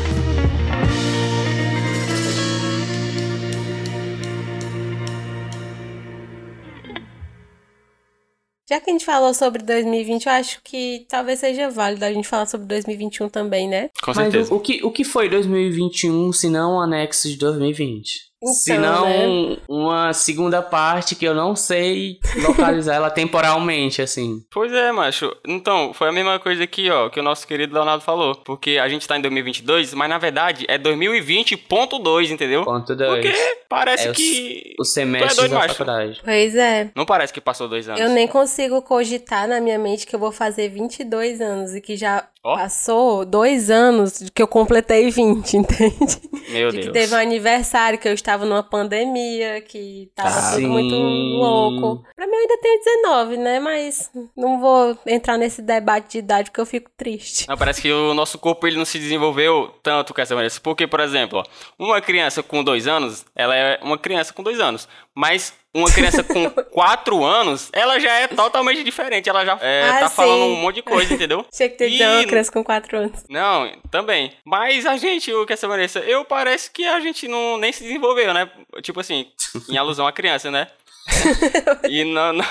[8.69, 12.27] Já que a gente falou sobre 2020, eu acho que talvez seja válido a gente
[12.27, 13.91] falar sobre 2021 também, né?
[14.03, 14.53] Com Mas certeza.
[14.53, 18.27] o, o que, o que foi 2021 se não um anexo de 2020?
[18.43, 19.57] Então, se não né?
[19.69, 24.41] uma segunda parte que eu não sei localizar ela temporalmente, assim.
[24.53, 25.35] Pois é, macho.
[25.47, 28.35] Então, foi a mesma coisa aqui, ó, que o nosso querido Leonardo falou.
[28.45, 32.65] Porque a gente tá em 2022, mas na verdade é 2020.2, entendeu?
[32.65, 33.11] Ponto 2.
[33.25, 33.33] Porque
[33.69, 34.75] parece É o- que.
[34.79, 35.75] O semestre Tu é doido, da macho.
[35.75, 36.21] faculdade.
[36.25, 36.91] Pois é.
[36.95, 38.01] Não parece que passou dois anos.
[38.01, 41.97] Eu nem consigo cogitar na minha mente que eu vou fazer 22 anos e que
[41.97, 42.55] já Ó.
[42.57, 46.21] passou dois anos que eu completei 20, entende?
[46.51, 46.93] Meu de que Deus.
[46.93, 52.05] teve um aniversário, que eu estava numa pandemia, que tava Ah, tudo muito louco.
[52.15, 53.59] Pra mim eu ainda tenho 19, né?
[53.59, 57.49] Mas não vou entrar nesse debate de idade porque eu fico triste.
[57.49, 60.55] Não, parece que o nosso corpo ele não se desenvolveu tanto com essa maneira.
[60.63, 61.45] Porque, por exemplo, ó,
[61.79, 64.89] uma criança com dois anos, ela é uma criança com dois anos.
[65.15, 69.29] Mas uma criança com quatro anos, ela já é totalmente diferente.
[69.29, 70.17] Ela já é, Ah, tá sim.
[70.17, 71.45] falando um monte de coisa, entendeu?
[71.53, 73.25] Tinha que ter E- uma criança com 4 anos.
[73.29, 74.33] Não, também.
[74.45, 77.83] Mas a gente, o que essa Vanessa, eu parece que a gente não nem se
[77.83, 78.49] desenvolveu, né?
[78.83, 79.27] Tipo assim,
[79.69, 80.69] em alusão à criança, né?
[81.89, 82.45] e não, não,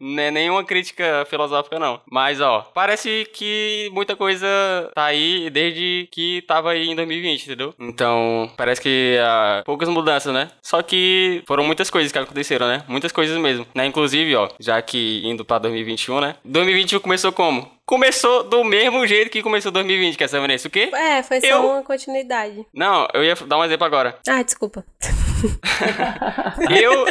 [0.00, 2.00] não é nenhuma crítica filosófica, não.
[2.10, 4.46] Mas, ó, parece que muita coisa
[4.94, 7.74] tá aí desde que tava aí em 2020, entendeu?
[7.78, 10.50] Então, parece que ah, poucas mudanças, né?
[10.62, 12.84] Só que foram muitas coisas que aconteceram, né?
[12.88, 13.86] Muitas coisas mesmo, né?
[13.86, 16.36] Inclusive, ó, já que indo pra 2021, né?
[16.44, 17.74] 2021 começou como?
[17.86, 20.90] Começou do mesmo jeito que começou 2020, que essa Vanessa, o quê?
[20.92, 22.66] É, foi só Eu- uma continuidade.
[22.74, 24.18] Não, eu ia dar um exemplo agora.
[24.28, 24.84] Ah, desculpa.
[26.82, 27.04] Eu,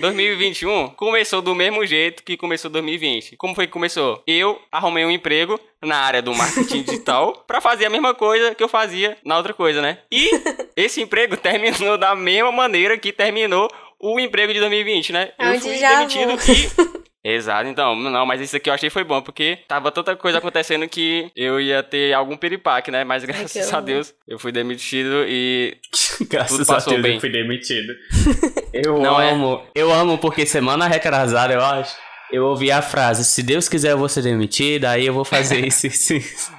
[0.00, 3.36] 2021, começou do mesmo jeito que começou 2020.
[3.36, 4.22] Como foi que começou?
[4.26, 8.62] Eu arrumei um emprego na área do marketing digital pra fazer a mesma coisa que
[8.62, 9.98] eu fazia na outra coisa, né?
[10.10, 10.30] E
[10.76, 13.68] esse emprego terminou da mesma maneira que terminou
[14.00, 15.32] o emprego de 2020, né?
[15.38, 16.93] É Eu fui demitido vu.
[17.24, 20.86] Exato, então, não, mas isso aqui eu achei foi bom, porque tava tanta coisa acontecendo
[20.86, 23.02] que eu ia ter algum piripaque, né?
[23.02, 23.80] Mas graças a.
[23.80, 25.76] Deus eu fui demitido e
[26.28, 27.14] Graças Tudo passou a Deus bem.
[27.14, 27.94] eu fui demitido.
[28.74, 29.30] Eu Não é?
[29.30, 29.62] amo.
[29.74, 31.96] Eu amo porque semana retrasada, eu acho,
[32.32, 35.60] eu ouvi a frase, se Deus quiser eu vou ser demitido, aí eu vou fazer
[35.66, 36.52] isso, isso, isso.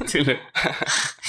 [0.00, 0.38] Entendeu?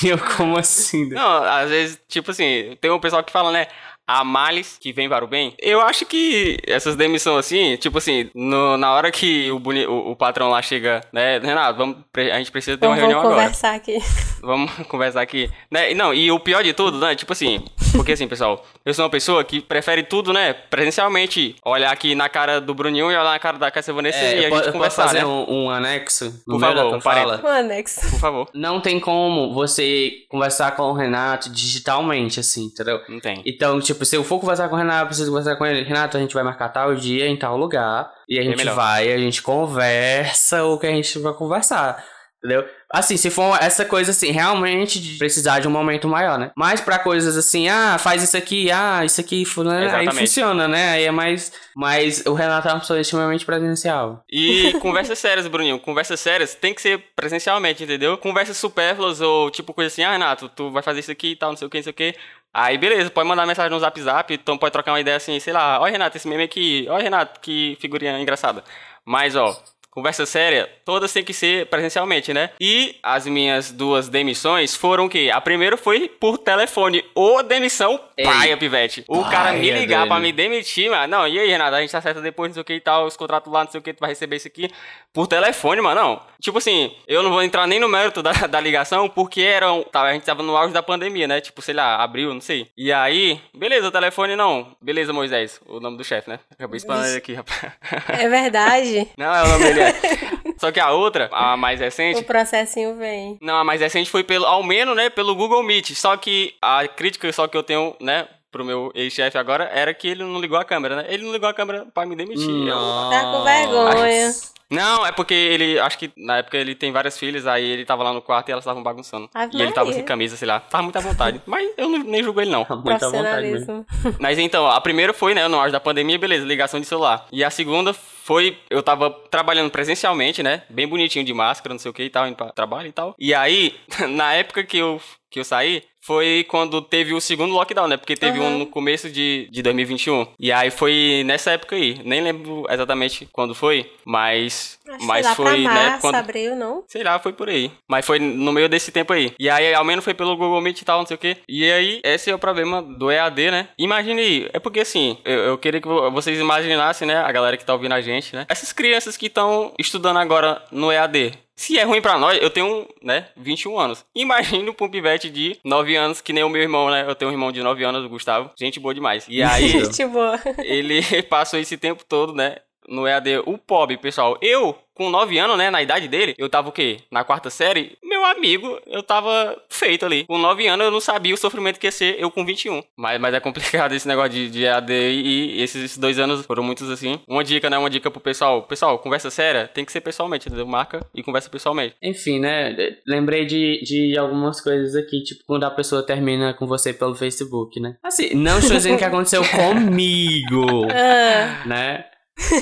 [0.03, 1.09] E eu, como assim?
[1.09, 3.67] Não, às vezes, tipo assim, tem um pessoal que fala, né?
[4.07, 5.53] A males que vem para o bem.
[5.59, 10.15] Eu acho que essas demissões assim, tipo assim, no- na hora que o, o, o
[10.15, 11.39] patrão lá chega, né?
[11.39, 13.35] Renato, vamos, a gente precisa ter uma vamos reunião agora.
[13.41, 13.97] conversar aqui.
[14.41, 15.50] Vamos conversar aqui.
[15.69, 15.91] Né?
[15.91, 17.15] E Não, e o pior de tudo, né?
[17.15, 20.54] Tipo assim, porque assim, pessoal, eu sou uma pessoa que prefere tudo, né?
[20.54, 21.56] Presencialmente.
[21.65, 24.39] Olhar aqui na cara do Bruninho e olhar na cara da Cassia Vanessa É, e
[24.39, 25.26] a gente eu posso conversar, fazer né?
[25.26, 27.41] um, um anexo no Por favor, um parênteses.
[27.41, 27.54] fala?
[27.54, 28.10] Um anexo.
[28.10, 28.50] Por favor.
[28.54, 33.02] Não tem como você conversar com o Renato digitalmente, assim, entendeu?
[33.10, 33.41] Não tem.
[33.45, 35.84] Então, tipo, se eu for conversar com o Renato, eu preciso conversar com ele.
[35.84, 38.12] Renato, a gente vai marcar tal dia em tal lugar.
[38.30, 38.76] E a gente melhor.
[38.76, 42.04] vai, a gente conversa o que a gente vai conversar.
[42.38, 42.67] Entendeu?
[42.91, 46.52] Assim, se for essa coisa assim, realmente de precisar de um momento maior, né?
[46.56, 50.89] Mas pra coisas assim, ah, faz isso aqui, ah, isso aqui, fulano, aí funciona, né?
[50.91, 51.52] Aí é mais.
[51.76, 54.23] Mas o Renato é uma pessoa extremamente presencial.
[54.30, 55.80] E conversas sérias, Bruninho.
[55.80, 58.17] Conversas sérias tem que ser presencialmente, entendeu?
[58.17, 61.50] Conversas supérfluas ou tipo coisa assim, ah, Renato, tu vai fazer isso aqui e tal,
[61.50, 62.15] não sei o que, não sei o que.
[62.54, 65.54] Aí, beleza, pode mandar mensagem no zap zap, então pode trocar uma ideia assim, sei
[65.54, 68.63] lá, ó, Renato, esse meme aqui, ó, Renato, que figurinha engraçada.
[69.06, 69.56] Mas, ó,
[69.97, 72.51] conversa séria, todas têm que ser presencialmente, né?
[72.62, 75.31] E as minhas duas demissões foram o quê?
[75.33, 78.23] A primeira foi por telefone, ou demissão Ei.
[78.23, 79.03] paia, pivete.
[79.07, 80.21] O cara me ligar pra doido.
[80.21, 81.07] me demitir, mano.
[81.07, 83.17] Não, e aí, Renato, a gente acerta depois, não sei o que e tal, os
[83.17, 84.69] contratos lá, não sei o que, tu vai receber isso aqui.
[85.12, 86.21] Por telefone, mano, não.
[86.39, 89.83] Tipo assim, eu não vou entrar nem no mérito da, da ligação, porque eram.
[89.91, 91.41] Tá, a gente tava no auge da pandemia, né?
[91.41, 92.69] Tipo, sei lá, abril, não sei.
[92.77, 94.75] E aí, beleza, o telefone não.
[94.79, 96.39] Beleza, Moisés, o nome do chefe, né?
[96.51, 97.73] Acabei explanando ele aqui, rapaz.
[98.10, 99.07] É verdade.
[99.17, 99.87] Não, é o nome dele.
[100.60, 103.38] Só que a outra, a mais recente, O processinho vem.
[103.41, 105.91] não, a mais recente foi pelo, ao menos, né, pelo Google Meet.
[105.93, 110.08] Só que a crítica só que eu tenho, né, pro meu ex-chefe agora era que
[110.08, 111.06] ele não ligou a câmera, né?
[111.10, 112.50] Ele não ligou a câmera pra me demitir.
[112.50, 114.34] Eu- Tá com vergonha.
[114.69, 118.03] Não, é porque ele, acho que na época ele tem várias filhas, aí ele tava
[118.03, 119.30] lá no quarto e elas estavam bagunçando.
[119.34, 119.93] Ave e ele tava Maria.
[119.99, 120.60] sem camisa, sei lá.
[120.60, 121.41] Tava muito à vontade.
[121.45, 122.65] Mas eu não- nem julgo ele, não.
[122.84, 123.86] Muita vontade mesmo.
[124.19, 127.25] Mas então, a primeira foi, né, no auge da pandemia, beleza, ligação de celular.
[127.32, 131.89] E a segunda foi, eu tava trabalhando presencialmente, né, bem bonitinho de máscara, não sei
[131.89, 133.15] o que e tal, indo pra trabalho e tal.
[133.17, 133.73] E aí,
[134.10, 134.99] na época que eu,
[135.32, 138.47] que eu saí, foi quando teve o segundo lockdown, né, porque teve Aham.
[138.47, 140.25] um no começo de, de 2021.
[140.39, 145.35] E aí foi nessa época aí, nem lembro exatamente quando foi, mas, Acho mas lá
[145.35, 146.15] foi, né, março, quando...
[146.15, 146.83] abril, não?
[146.87, 147.69] Sei lá, foi por aí.
[147.89, 149.33] Mas foi no meio desse tempo aí.
[149.37, 151.37] E aí, ao menos foi pelo Google Meet e tal, não sei o quê.
[151.47, 153.67] E aí, esse é o problema do EAD, né?
[153.77, 154.49] Imagine aí.
[154.53, 157.17] É porque assim, eu, eu queria que vo- vocês imaginassem, né?
[157.17, 158.45] A galera que tá ouvindo a gente, né?
[158.47, 161.33] Essas crianças que estão estudando agora no EAD.
[161.57, 164.05] Se é ruim pra nós, eu tenho, né, 21 anos.
[164.15, 167.03] Imagina um pivete de 9 anos, que nem o meu irmão, né?
[167.07, 168.51] Eu tenho um irmão de 9 anos, o Gustavo.
[168.57, 169.25] Gente boa demais.
[169.27, 170.39] E aí, Gente boa.
[170.59, 172.57] ele passou esse tempo todo, né?
[172.88, 174.38] No EAD, o pobre, pessoal.
[174.41, 175.69] Eu, com 9 anos, né?
[175.69, 176.97] Na idade dele, eu tava o quê?
[177.12, 177.97] Na quarta série?
[178.04, 180.26] Meu amigo, eu tava feito ali.
[180.26, 182.82] Com 9 anos, eu não sabia o sofrimento que ia ser eu com 21.
[182.97, 186.89] Mas, mas é complicado esse negócio de, de EAD e esses dois anos foram muitos
[186.89, 187.19] assim.
[187.28, 187.78] Uma dica, né?
[187.78, 188.63] Uma dica pro pessoal.
[188.63, 190.65] Pessoal, conversa séria tem que ser pessoalmente, entendeu?
[190.65, 191.95] Marca e conversa pessoalmente.
[192.02, 192.76] Enfim, né?
[193.06, 197.80] Lembrei de, de algumas coisas aqui, tipo quando a pessoa termina com você pelo Facebook,
[197.80, 197.97] né?
[198.04, 202.06] Assim, não estou dizendo que aconteceu comigo, Ah, né?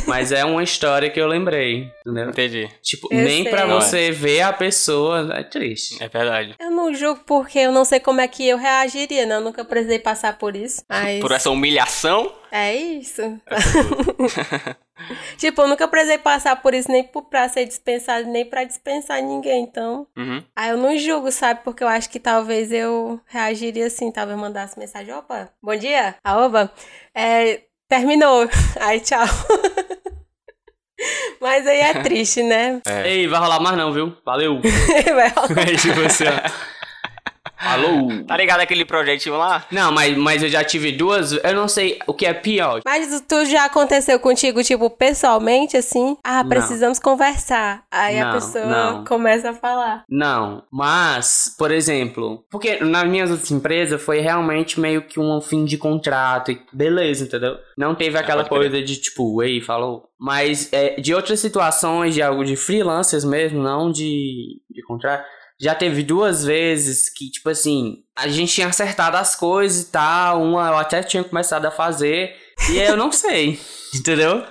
[0.07, 2.29] Mas é uma história que eu lembrei, entendeu?
[2.29, 2.69] Entendi.
[2.81, 3.65] Tipo, Eu nem é.
[3.67, 6.01] você ver a pessoa é triste.
[6.01, 6.55] É verdade.
[6.59, 9.35] eu não julgo porque eu não sei como é que eu reagiria, né?
[9.35, 10.81] Eu nunca precisei passar por isso.
[10.89, 12.31] Mas Por essa humilhação.
[12.51, 13.21] é isso.
[15.37, 19.21] tipo, eu nunca precisei passar por isso nem por- pra ser dispensado, nem pra dispensar
[19.21, 19.63] ninguém.
[19.63, 20.43] Então, Uhum.
[20.55, 21.61] aí eu não julgo, sabe?
[21.63, 26.71] Porque eu acho que talvez eu reagiria assim, talvez mandasse mensagem, opa, bom dia, aoba,
[27.13, 28.47] é, terminou,
[28.79, 29.25] aí tchau.
[31.41, 32.81] Mas aí é triste, né?
[32.87, 33.09] É.
[33.09, 34.15] Ei, vai rolar mais não, viu?
[34.25, 34.61] Valeu!
[34.61, 35.47] Vai rolar.
[36.25, 36.74] Ó.
[37.57, 38.23] Alô!
[38.27, 39.65] Tá ligado aquele projetinho lá?
[39.71, 41.31] Não, mas, mas eu já tive duas.
[41.31, 42.81] Eu não sei o que é pior.
[42.85, 46.17] Mas tu já aconteceu contigo, tipo, pessoalmente, assim?
[46.23, 46.49] Ah, Não.
[46.49, 47.83] precisamos conversar.
[47.91, 49.03] Aí a Não, pessoa não.
[49.05, 50.03] começa a falar.
[50.09, 55.65] Não, mas, por exemplo, porque nas minhas outras empresas foi realmente meio que um fim
[55.65, 57.55] de contrato e beleza, entendeu?
[57.77, 58.71] Não teve aquela pode crer.
[58.71, 60.09] coisa de tipo, ei, falou.
[60.19, 65.25] Mas é, de outras situações, de algo de freelancers mesmo, não de, de contrato,
[65.59, 70.41] já teve duas vezes que, tipo assim, a gente tinha acertado as coisas e tal,
[70.41, 72.35] uma eu até tinha começado a fazer,
[72.69, 73.59] e aí eu não sei,
[73.95, 74.43] entendeu?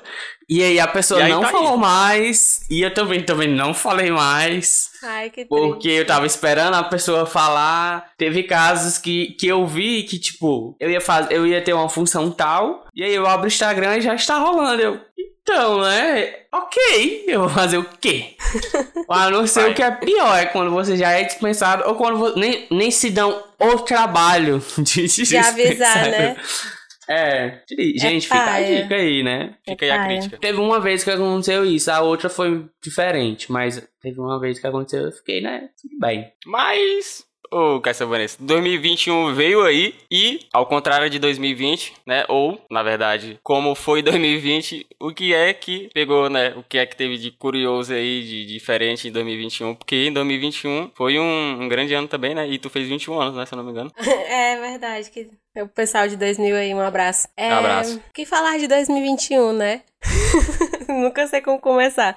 [0.49, 1.53] E aí a pessoa aí não tá aí.
[1.53, 4.90] falou mais, e eu também, também não falei mais.
[5.03, 5.49] Ai, que triste.
[5.49, 8.12] Porque eu tava esperando a pessoa falar.
[8.19, 11.88] Teve casos que, que eu vi que, tipo, eu ia fazer, eu ia ter uma
[11.88, 14.83] função tal, e aí eu abro o Instagram e já está rolando.
[14.83, 15.01] Eu,
[15.44, 16.37] então, né?
[16.50, 18.35] Ok, eu vou fazer o quê?
[19.11, 22.35] A não ser o que é pior, é quando você já é dispensado, ou quando
[22.35, 26.37] nem, nem se dão o trabalho de te De avisar, né?
[27.07, 27.61] É,
[27.98, 29.54] gente, fica a dica aí, né?
[29.62, 30.38] Fica aí a crítica.
[30.38, 34.66] Teve uma vez que aconteceu isso, a outra foi diferente, mas teve uma vez que
[34.66, 35.68] aconteceu, eu fiquei, né?
[35.80, 36.33] Tudo bem.
[36.46, 37.22] Mas,
[37.55, 42.25] ô Caissa Vanessa, 2021 veio aí e, ao contrário de 2020, né?
[42.29, 46.53] Ou, na verdade, como foi 2020, o que é que pegou, né?
[46.57, 49.75] O que é que teve de curioso aí, de diferente em 2021?
[49.75, 52.49] Porque em 2021 foi um, um grande ano também, né?
[52.49, 53.47] E tu fez 21 anos, né?
[53.47, 53.93] Se eu não me engano.
[54.35, 55.11] É verdade.
[55.11, 55.29] Que...
[55.61, 57.29] O pessoal de 2000 aí, um abraço.
[57.37, 57.49] É...
[57.49, 57.97] Um abraço.
[57.97, 59.83] O que falar de 2021, né?
[60.88, 62.16] Nunca sei como começar.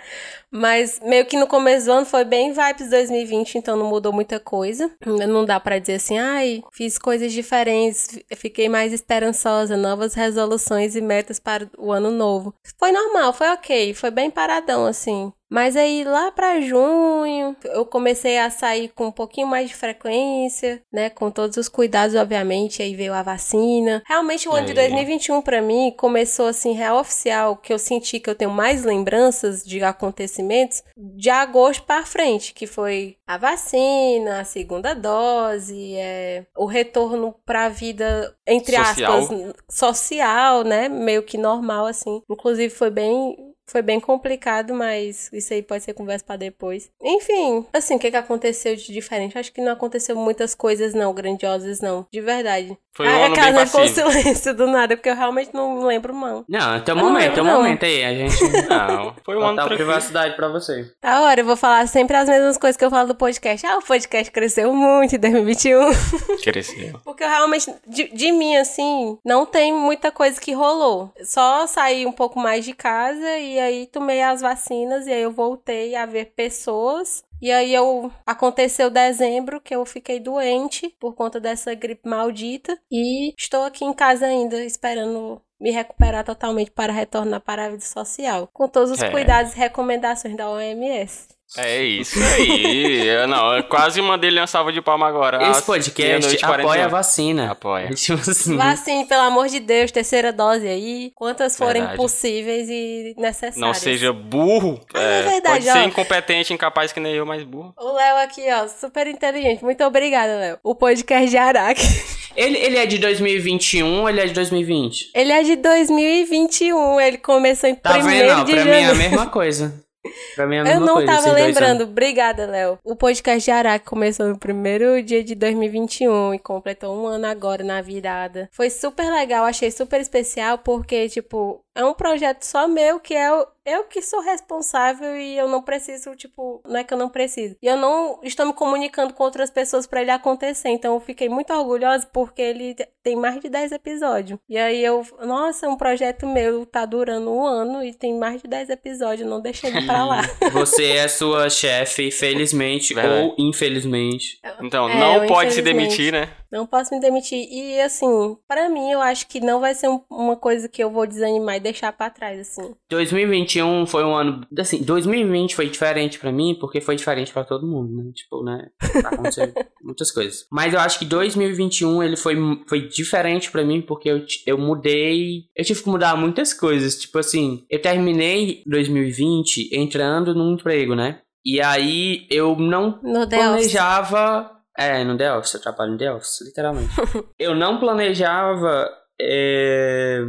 [0.51, 4.39] Mas meio que no começo do ano foi bem vibes 2020, então não mudou muita
[4.39, 4.89] coisa.
[5.05, 10.95] Não dá pra dizer assim, ai, fiz coisas diferentes, fi- fiquei mais esperançosa, novas resoluções
[10.95, 12.53] e metas para o ano novo.
[12.79, 15.31] Foi normal, foi ok, foi bem paradão assim.
[15.49, 20.81] Mas aí lá pra junho, eu comecei a sair com um pouquinho mais de frequência,
[20.91, 24.03] né, com todos os cuidados, obviamente, aí veio a vacina.
[24.05, 24.89] Realmente o ano de Aí.
[24.89, 29.63] 2021 pra mim começou assim real oficial, que eu senti que eu tenho mais lembranças
[29.63, 36.65] de acontecimentos de agosto pra frente, que foi a vacina, a segunda dose, é, o
[36.65, 39.17] retorno pra vida entre Social.
[39.17, 42.21] aspas social, né, meio que normal assim.
[42.29, 43.35] Inclusive foi bem
[43.67, 46.89] foi bem complicado, mas isso aí pode ser conversa pra depois.
[47.03, 49.37] Enfim, assim, o que, que aconteceu de diferente?
[49.37, 52.05] Acho que não aconteceu muitas coisas, não, grandiosas, não.
[52.11, 52.77] De verdade.
[52.95, 56.13] Foi um Ah, ano a bem ficou silêncio do nada, porque eu realmente não lembro,
[56.15, 56.43] não.
[56.49, 58.35] Não, até o momento, até o momento aí, a gente
[58.67, 60.91] Não, foi um ano privacidade pra você.
[60.99, 63.67] Da hora, eu vou falar sempre as mesmas coisas que eu falo do podcast.
[63.67, 65.91] Ah, o podcast cresceu muito em 2021.
[66.41, 66.99] Cresceu.
[67.03, 71.11] Porque eu realmente, de, de mim, assim, não tem muita coisa que rolou.
[71.23, 75.23] Só saí um pouco mais de casa e e aí tomei as vacinas, e aí
[75.23, 81.13] eu voltei a ver pessoas e aí eu aconteceu dezembro que eu fiquei doente por
[81.15, 86.93] conta dessa gripe maldita e estou aqui em casa ainda esperando me recuperar totalmente para
[86.93, 89.09] retornar para a vida social, com todos os é.
[89.09, 91.27] cuidados e recomendações da OMS.
[91.55, 93.07] É isso aí.
[93.07, 95.49] eu, não, eu quase mandei ele uma salva de palma agora.
[95.49, 97.51] Esse podcast apoia a vacina.
[97.51, 97.89] Apoia.
[97.95, 98.57] Tipo assim.
[98.57, 101.11] Vacine, pelo amor de Deus, terceira dose aí.
[101.15, 101.97] Quantas forem verdade.
[101.97, 103.57] possíveis e necessárias.
[103.57, 104.79] Não seja burro.
[104.93, 105.73] É, é verdade, Pode ó.
[105.73, 107.73] ser incompetente, incapaz que nem eu, mas burro.
[107.77, 109.63] O Léo aqui, ó, super inteligente.
[109.63, 110.59] Muito obrigada, Léo.
[110.63, 111.81] O podcast de Araque.
[112.37, 115.09] Ele, ele é de 2021 ou ele é de 2020?
[115.15, 117.01] Ele é de 2021.
[117.01, 118.45] Ele começou em tá 1 de janeiro.
[118.45, 119.86] Pra mim é a mesma coisa.
[120.35, 121.83] Pra mim é a mesma Eu não coisa, tava lembrando.
[121.83, 122.77] Obrigada, Léo.
[122.83, 127.63] O podcast de Araque começou no primeiro dia de 2021 e completou um ano agora
[127.63, 128.49] na virada.
[128.51, 133.29] Foi super legal, achei super especial porque, tipo, é um projeto só meu que é
[133.67, 137.57] eu que sou responsável e eu não preciso, tipo, não é que eu não preciso.
[137.61, 140.69] E eu não estou me comunicando com outras pessoas para ele acontecer.
[140.69, 144.39] Então eu fiquei muito orgulhosa porque ele tem mais de 10 episódios.
[144.47, 148.41] E aí eu, nossa, é um projeto meu tá durando um ano e tem mais
[148.41, 150.21] de 10 episódios, não deixei ele pra lá.
[150.53, 154.39] Você é sua chefe, felizmente ou infelizmente.
[154.61, 156.29] Então, é, não pode se demitir, né?
[156.51, 157.47] Não posso me demitir.
[157.51, 161.05] E assim, para mim, eu acho que não vai ser uma coisa que eu vou
[161.05, 162.73] desanimar e deixar para trás, assim.
[162.89, 164.45] 2021 foi um ano.
[164.57, 168.11] Assim, 2020 foi diferente para mim, porque foi diferente para todo mundo, né?
[168.13, 168.67] Tipo, né?
[169.03, 169.51] Aconteceu
[169.83, 170.45] muitas coisas.
[170.51, 172.35] Mas eu acho que 2021 ele foi,
[172.67, 175.45] foi diferente para mim, porque eu, eu mudei.
[175.55, 176.95] Eu tive que mudar muitas coisas.
[176.95, 181.19] Tipo assim, eu terminei 2020 entrando num emprego, né?
[181.45, 186.41] E aí eu não no planejava é, no The Office, eu trabalho no The Office,
[186.45, 186.93] literalmente.
[187.39, 188.87] eu não planejava.
[189.19, 190.19] É...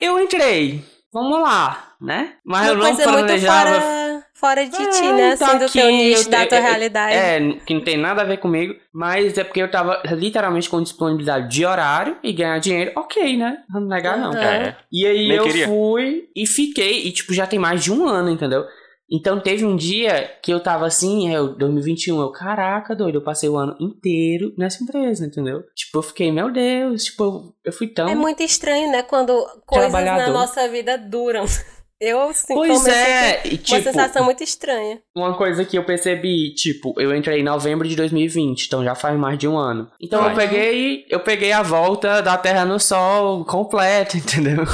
[0.00, 2.36] Eu entrei, vamos lá, né?
[2.42, 3.70] Mas Uma eu não planejava.
[3.70, 5.32] Muito fora, fora de é, ti, né?
[5.32, 7.14] Assim, do aqui, teu nicho, da tua realidade.
[7.14, 10.82] É, que não tem nada a ver comigo, mas é porque eu tava literalmente com
[10.82, 13.58] disponibilidade de horário e ganhar dinheiro, ok, né?
[13.68, 14.32] Não negar, não.
[14.32, 14.74] É.
[14.90, 15.66] E aí Nem eu queria.
[15.66, 18.64] fui e fiquei, e tipo, já tem mais de um ano, entendeu?
[19.10, 23.48] Então teve um dia que eu tava assim, é, 2021, eu, caraca, doido, eu passei
[23.48, 25.62] o ano inteiro nessa empresa, entendeu?
[25.74, 28.08] Tipo, eu fiquei, meu Deus, tipo, eu fui tão.
[28.08, 29.02] É muito estranho, né?
[29.02, 29.32] Quando
[29.64, 31.44] coisas na nossa vida duram.
[32.00, 35.00] Eu, sim, pois é, e, tipo, uma sensação muito estranha.
[35.16, 39.18] Uma coisa que eu percebi, tipo, eu entrei em novembro de 2020, então já faz
[39.18, 39.90] mais de um ano.
[40.00, 40.30] Então Ai.
[40.30, 44.64] eu peguei, eu peguei a volta da Terra no Sol completa, entendeu?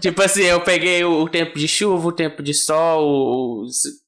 [0.00, 3.66] tipo assim, eu peguei o, o, tempo de chuva, o tempo de sol, o,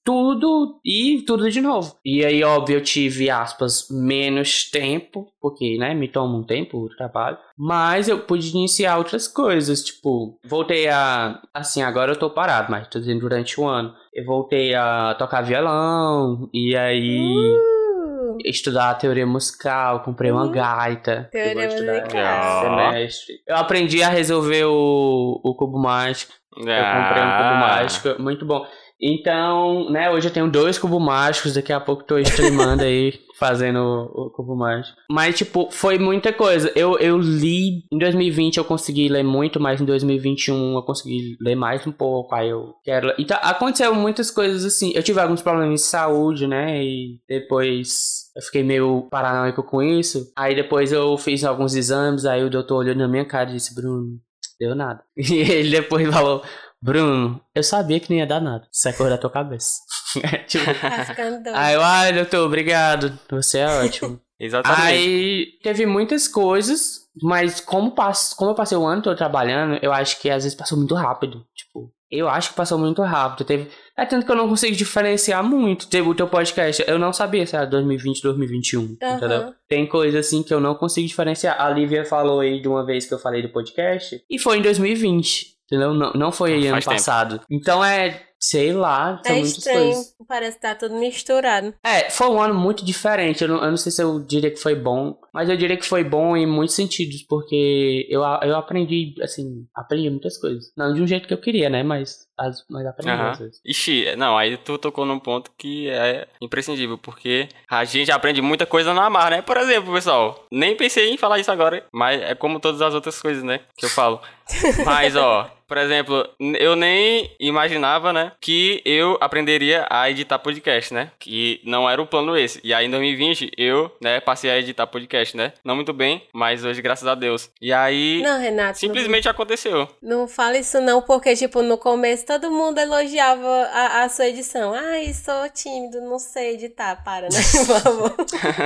[0.09, 1.99] tudo e tudo de novo.
[2.03, 6.89] E aí, óbvio, eu tive, aspas, menos tempo, porque, né, me toma um tempo o
[6.89, 7.37] trabalho.
[7.59, 11.43] Mas eu pude iniciar outras coisas, tipo, voltei a.
[11.53, 13.93] Assim, agora eu tô parado, mas tô dizendo durante o ano.
[14.15, 17.21] Eu voltei a tocar violão, e aí.
[17.21, 18.39] Uh!
[18.47, 20.51] Estudar teoria musical, comprei uma uh!
[20.51, 21.29] gaita.
[21.31, 22.63] Teoria musical.
[22.63, 23.35] Semestre.
[23.47, 26.33] Eu aprendi a resolver o, o cubo mágico.
[26.57, 26.61] Ah.
[26.61, 28.67] Eu comprei um cubo mágico, muito bom.
[29.01, 33.79] Então, né, hoje eu tenho dois cubos mágicos, daqui a pouco tô streamando aí, fazendo
[33.79, 34.97] o, o cubo mágico.
[35.11, 36.73] Mas, tipo, foi muita coisa.
[36.75, 41.55] Eu, eu li, em 2020 eu consegui ler muito, mas em 2021 eu consegui ler
[41.55, 43.15] mais um pouco, aí eu quero...
[43.19, 44.93] Então, aconteceu muitas coisas assim.
[44.95, 48.27] Eu tive alguns problemas de saúde, né, e depois...
[48.37, 50.33] Eu fiquei meio paranoico com isso.
[50.37, 53.75] Aí depois eu fiz alguns exames, aí o doutor olhou na minha cara e disse,
[53.75, 54.21] Bruno,
[54.59, 55.03] deu nada.
[55.17, 56.43] E ele depois falou,
[56.81, 58.67] Bruno, eu sabia que não ia dar nada.
[58.73, 59.79] Isso é cor da tua cabeça.
[60.47, 61.57] tipo, tá ficando doido.
[61.57, 63.19] Aí eu, ai, doutor, obrigado.
[63.31, 64.21] Você é ótimo.
[64.41, 64.83] Exatamente.
[64.83, 69.93] Aí teve muitas coisas, mas como, passo, como eu passei o ano todo trabalhando, eu
[69.93, 71.45] acho que às vezes passou muito rápido.
[71.57, 73.45] Tipo, eu acho que passou muito rápido.
[73.45, 73.69] Teve.
[73.97, 75.89] É tanto que eu não consigo diferenciar muito.
[75.89, 76.85] Teve o teu podcast.
[76.87, 78.81] Eu não sabia se era 2020, 2021.
[78.81, 78.93] Uhum.
[78.93, 79.55] Entendeu?
[79.69, 81.61] Tem coisa assim que eu não consigo diferenciar.
[81.61, 84.23] A Lívia falou aí de uma vez que eu falei do podcast.
[84.31, 85.58] E foi em 2020.
[85.71, 85.93] Entendeu?
[85.93, 87.41] Não, não foi ano passado.
[87.51, 89.93] Então é, sei lá, são é muitas estranho.
[89.93, 90.15] coisas.
[90.27, 91.75] Parece que tá tudo misturado.
[91.85, 93.43] É, foi um ano muito diferente.
[93.43, 95.87] Eu não, eu não sei se eu diria que foi bom, mas eu diria que
[95.87, 100.73] foi bom em muitos sentidos, porque eu, eu aprendi, assim, aprendi muitas coisas.
[100.77, 101.83] Não de um jeito que eu queria, né?
[101.83, 102.29] Mas,
[102.69, 103.29] mas aprendi uhum.
[103.29, 103.61] às vezes.
[103.65, 108.67] Ixi, não, aí tu tocou num ponto que é imprescindível, porque a gente aprende muita
[108.67, 109.43] coisa no amar, né?
[109.43, 113.21] Por exemplo, pessoal, nem pensei em falar isso agora, mas é como todas as outras
[113.21, 113.61] coisas, né?
[113.77, 114.21] Que eu falo.
[114.85, 116.27] Mas, ó, Por exemplo,
[116.59, 121.11] eu nem imaginava, né, que eu aprenderia a editar podcast, né?
[121.19, 122.59] Que não era o plano esse.
[122.65, 125.53] E aí em 2020 eu, né, passei a editar podcast, né?
[125.63, 127.51] Não muito bem, mas hoje graças a Deus.
[127.61, 128.79] E aí Não, Renato.
[128.79, 129.89] simplesmente não, aconteceu.
[130.03, 134.73] Não fala isso não, porque tipo no começo todo mundo elogiava a, a sua edição.
[134.73, 137.03] Ai, sou tímido, não sei editar.
[137.05, 137.39] Para, né?
[137.67, 138.15] Por favor.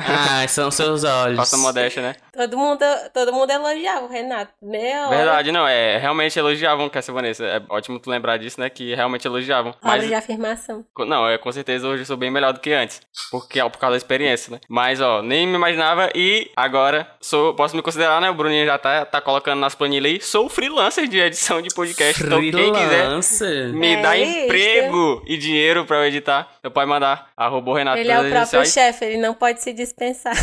[0.07, 1.36] ah, são seus olhos.
[1.36, 2.14] Falsa modéstia, né?
[2.32, 4.53] Todo mundo, todo mundo elogiava o Renato.
[4.62, 5.09] Meu.
[5.09, 7.45] Verdade, não, é, realmente elogiavam Cassia Vanessa.
[7.45, 8.70] É ótimo tu lembrar disso, né?
[8.70, 9.72] Que realmente elogiavam.
[9.82, 10.84] Hora Mas, de afirmação.
[10.99, 13.01] não, é, com certeza hoje eu sou bem melhor do que antes.
[13.30, 14.61] Porque, ó, por causa da experiência, né?
[14.68, 18.30] Mas, ó, nem me imaginava e agora sou, posso me considerar, né?
[18.30, 20.20] O Bruninho já tá, tá colocando nas planilhas aí.
[20.20, 22.22] Sou freelancer de edição de podcast.
[22.22, 23.72] Então, quem quiser Freelancer.
[23.72, 24.45] me É isso.
[24.45, 28.30] emprego e dinheiro pra eu editar, eu pode mandar arroba o Renato Ele é o
[28.30, 30.34] próprio chefe, ele não pode se dispensar.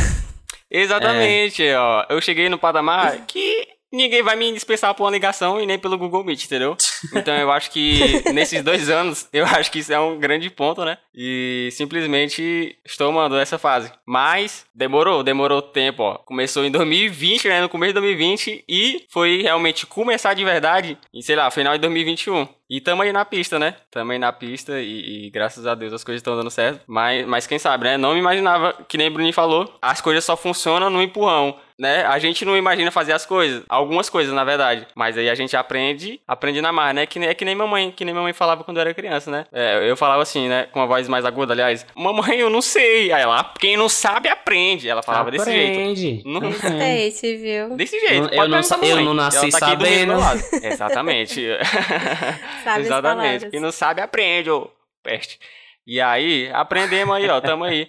[0.72, 2.06] Exatamente, ó.
[2.10, 5.98] Eu cheguei no patamar que ninguém vai me dispensar por uma ligação e nem pelo
[5.98, 6.76] Google Meet, entendeu?
[7.14, 10.84] Então eu acho que nesses dois anos, eu acho que isso é um grande ponto,
[10.86, 10.98] né?
[11.14, 13.92] E simplesmente estou mandando essa fase.
[14.06, 16.16] Mas demorou, demorou tempo, ó.
[16.18, 17.62] Começou em 2020, né?
[17.62, 21.82] No começo de 2020 e foi realmente começar de verdade em, sei lá, final de
[21.82, 22.48] 2021.
[22.70, 23.76] E tamo aí na pista, né?
[23.90, 26.84] Tamo aí na pista e, e graças a Deus as coisas estão dando certo.
[26.86, 27.98] Mas, mas quem sabe, né?
[27.98, 32.06] Não me imaginava, que nem o Bruninho falou, as coisas só funcionam no empurrão, né?
[32.06, 33.64] A gente não imagina fazer as coisas.
[33.70, 34.86] Algumas coisas, na verdade.
[34.94, 37.06] Mas aí a gente aprende, aprende na marra, né?
[37.06, 39.46] Que nem, é que nem mamãe, que nem mamãe falava quando eu era criança, né?
[39.54, 40.68] É, eu falava assim, né?
[40.74, 41.86] Com uma voz mais aguda, aliás.
[41.96, 43.14] Mamãe, eu não sei.
[43.14, 44.90] Aí ela, quem não sabe, aprende.
[44.90, 45.72] Ela falava desse jeito.
[45.80, 46.22] Aprende.
[46.26, 47.78] Não- Respeite, viu?
[47.78, 48.28] Desse jeito.
[48.28, 50.14] Eu Pode não sa- eu não nasci tá sabendo.
[50.62, 51.42] Exatamente.
[52.78, 53.50] Exatamente.
[53.50, 54.70] Quem não sabe, aprende, ô
[55.04, 55.40] peste.
[55.88, 57.40] E aí, aprendemos aí, ó.
[57.42, 57.88] Tamo aí.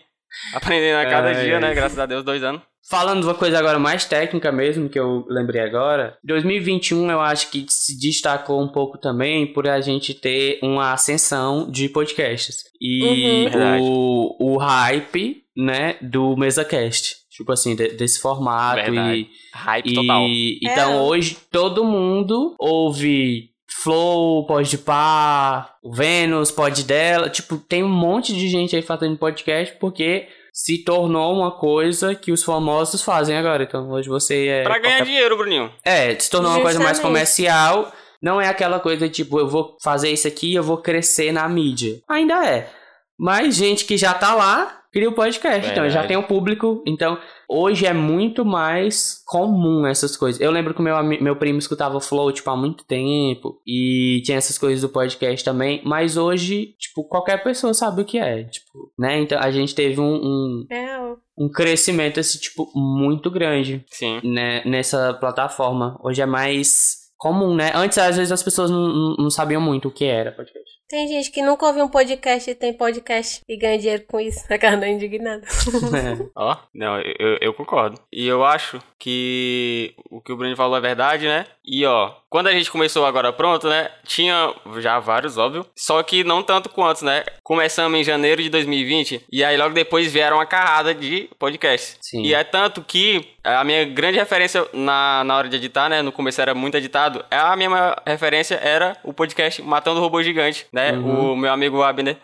[0.55, 1.74] Aprendendo a cada Ai, dia, né?
[1.74, 2.62] Graças a Deus, dois anos.
[2.91, 7.49] Falando de uma coisa agora mais técnica mesmo, que eu lembrei agora, 2021 eu acho
[7.51, 12.64] que se destacou um pouco também por a gente ter uma ascensão de podcasts.
[12.80, 13.80] E Uhum.
[13.82, 17.16] O, o hype, né, do MesaCast.
[17.30, 19.20] Tipo assim, de- desse formato Verdade.
[19.20, 20.26] e Hype total.
[20.26, 20.97] E, então É.
[21.01, 23.51] hoje todo mundo ouve
[23.82, 27.30] Flow, Podpah, o Vênus, Pod dela.
[27.30, 30.26] Tipo, tem um monte de gente aí fazendo podcast porque
[30.62, 33.62] se tornou uma coisa que os famosos fazem agora.
[33.62, 34.62] Então hoje você é.
[34.62, 35.72] Pra ganhar qualquer- dinheiro, Bruninho.
[35.82, 37.02] É, se tornou uma coisa mais Justamente.
[37.14, 37.92] comercial.
[38.22, 41.48] Não é aquela coisa tipo, eu vou fazer isso aqui e eu vou crescer na
[41.48, 42.00] mídia.
[42.06, 42.68] Ainda é.
[43.18, 45.70] Mas gente que já tá lá cria o podcast.
[45.70, 46.82] Então já tem o público.
[46.86, 47.18] Então
[47.49, 50.41] hoje é muito mais comum essas coisas.
[50.41, 53.61] Eu lembro que meu, meu primo escutava Flow tipo, há muito tempo.
[53.66, 55.80] E tinha essas coisas do podcast também.
[55.84, 58.45] Mas hoje, tipo, qualquer pessoa sabe o que é.
[58.45, 59.20] Tipo, né?
[59.20, 60.99] Então a gente teve um, um, É,
[61.38, 64.20] um crescimento, assim, tipo, muito grande Sim.
[64.24, 65.99] né, nessa plataforma.
[66.03, 67.70] Hoje é mais comum, né?
[67.74, 70.59] Antes, às vezes, as pessoas não, não- não sabiam muito o que era podcast.
[70.91, 74.45] Tem gente que nunca ouviu um podcast e tem podcast e ganha dinheiro com isso.
[74.53, 75.47] A cara indignada.
[76.34, 77.97] Ó, não, eu, eu concordo.
[78.12, 81.47] E eu acho que o que o Bruno falou é verdade, né?
[81.64, 83.91] E ó, quando a gente começou agora pronto, né?
[84.07, 85.66] Tinha já vários, óbvio.
[85.76, 87.24] Só que não tanto quantos, né?
[87.43, 91.99] Começamos em janeiro de 2020 e aí logo depois vieram uma carrada de podcasts.
[92.01, 92.22] Sim.
[92.22, 96.03] E é tanto que a minha grande referência na, na hora de editar, né?
[96.03, 97.24] No começo era muito editado.
[97.31, 100.93] A minha referência era o podcast Matando o Robô Gigante, né?
[100.93, 101.33] Uhum.
[101.33, 102.16] O meu amigo Abner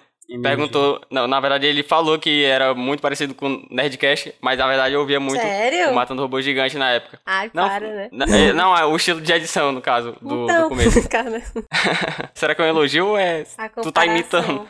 [0.43, 1.01] perguntou.
[1.11, 5.01] Não, na verdade, ele falou que era muito parecido com Nerdcast, mas na verdade eu
[5.01, 5.91] ouvia muito Sério?
[5.91, 7.21] o Matando Robô Gigante na época.
[7.25, 8.09] Ai, Não, para, né?
[8.13, 11.07] na- é, não, é o estilo de edição, no caso, do, então, do começo.
[11.09, 11.43] cara,
[12.35, 13.45] Será que é um elogio ou é.
[13.57, 14.67] a Tu tá imitando?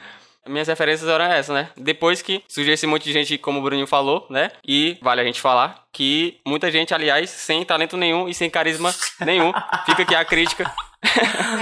[0.49, 1.71] Minhas referências eram essas, né?
[1.77, 4.53] Depois que surgiu esse monte de gente, como o Bruninho falou, né?
[4.65, 8.95] E vale a gente falar que muita gente, aliás, sem talento nenhum e sem carisma
[9.25, 9.53] nenhum.
[9.85, 10.71] Fica aqui a crítica.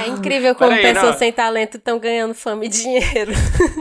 [0.05, 1.19] É incrível como Peraí, pessoas não.
[1.19, 3.33] sem talento estão ganhando fama e dinheiro.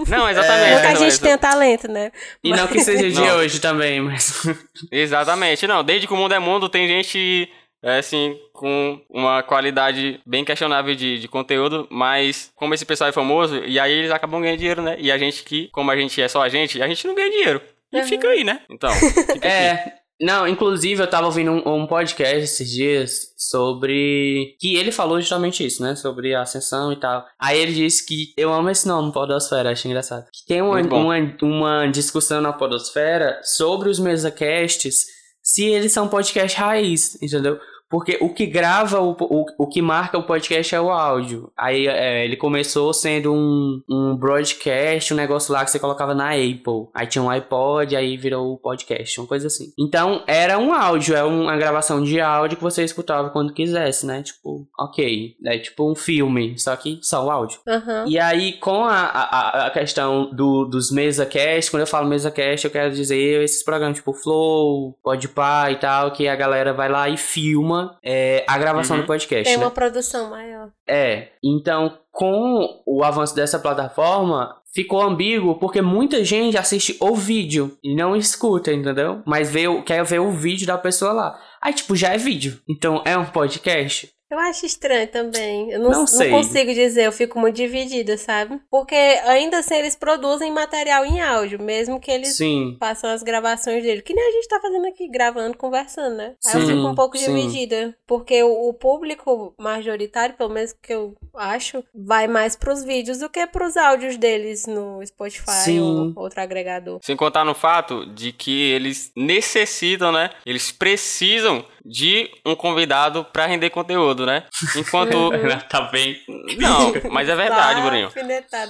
[0.07, 0.71] Não, exatamente.
[0.73, 2.11] Não que a gente exa- tenha talento, né?
[2.43, 3.37] E não que seja de Não.
[3.37, 4.43] hoje também, mas...
[4.91, 5.65] Exatamente.
[5.67, 7.49] Não, desde que o mundo é mundo, tem gente,
[7.81, 13.13] é, assim, com uma qualidade bem questionável de, de conteúdo, mas como esse pessoal é
[13.13, 14.95] famoso, e aí eles acabam ganhando dinheiro, né?
[14.99, 17.29] E a gente que, como a gente é só a gente, a gente não ganha
[17.29, 17.61] dinheiro.
[17.91, 18.03] E Uhum.
[18.07, 18.59] fica aí, né?
[18.69, 19.91] Então, fica aqui.
[20.23, 24.55] Não, inclusive eu tava ouvindo um, um podcast esses dias sobre...
[24.59, 25.95] Que ele falou justamente isso, né?
[25.95, 27.25] Sobre a ascensão e tal.
[27.37, 28.33] Aí ele disse que...
[28.37, 30.25] Eu amo esse nome, Podosfera, achei engraçado.
[30.31, 35.07] Que tem uma, uma, uma discussão na Podosfera sobre os mesacasts,
[35.41, 37.59] se eles são podcast raiz, entendeu?
[37.93, 41.51] Porque o que grava, o, o, o que marca o podcast é o áudio.
[41.55, 46.31] Aí é, ele começou sendo um, um broadcast, um negócio lá que você colocava na
[46.31, 46.87] Apple.
[46.91, 49.71] Aí tinha um iPod, aí virou o podcast, uma coisa assim.
[49.77, 54.23] Então era um áudio, é uma gravação de áudio que você escutava quando quisesse, né?
[54.23, 55.35] Tipo, ok.
[55.45, 57.59] É tipo um filme, só que só o áudio.
[57.67, 58.07] Uhum.
[58.07, 62.31] E aí, com a, a, a questão do, dos mesa cast, quando eu falo mesa
[62.31, 66.89] cast, eu quero dizer esses programas tipo Flow, Podpah e tal, que a galera vai
[66.89, 69.03] lá e filma é, a gravação Uhum.
[69.03, 69.43] do podcast.
[69.43, 69.63] Tem né?
[69.63, 70.69] uma produção maior.
[70.87, 77.75] É, então com o avanço dessa plataforma, ficou ambíguo porque muita gente assiste o vídeo
[77.83, 79.23] e não escuta, entendeu?
[79.25, 81.39] Mas vê, quer ver o vídeo da pessoa lá.
[81.59, 82.59] Aí, tipo, já é vídeo.
[82.69, 84.12] Então é um podcast?
[84.33, 85.69] Eu acho estranho também.
[85.69, 88.59] Eu não, Não não consigo dizer, eu fico muito dividida, sabe?
[88.67, 92.75] Porque ainda assim eles produzem material em áudio, mesmo que eles Sim.
[92.79, 94.01] façam as gravações dele.
[94.01, 96.33] Que nem a gente tá fazendo aqui, gravando, conversando, né?
[96.47, 97.27] Aí eu fico um pouco sim.
[97.27, 97.95] dividida.
[98.07, 103.29] Porque o, o público majoritário, pelo menos que eu acho, vai mais pros vídeos do
[103.29, 105.79] que pros áudios deles no Spotify Sim.
[105.79, 106.97] ou outro agregador.
[107.03, 110.31] Sem contar no fato de que eles necessitam, né?
[110.43, 114.43] Eles precisam de um convidado pra render conteúdo, né?
[114.75, 115.31] Enquanto.
[115.69, 116.17] tá bem.
[116.57, 118.07] Não, mas é verdade, tá Bruninho.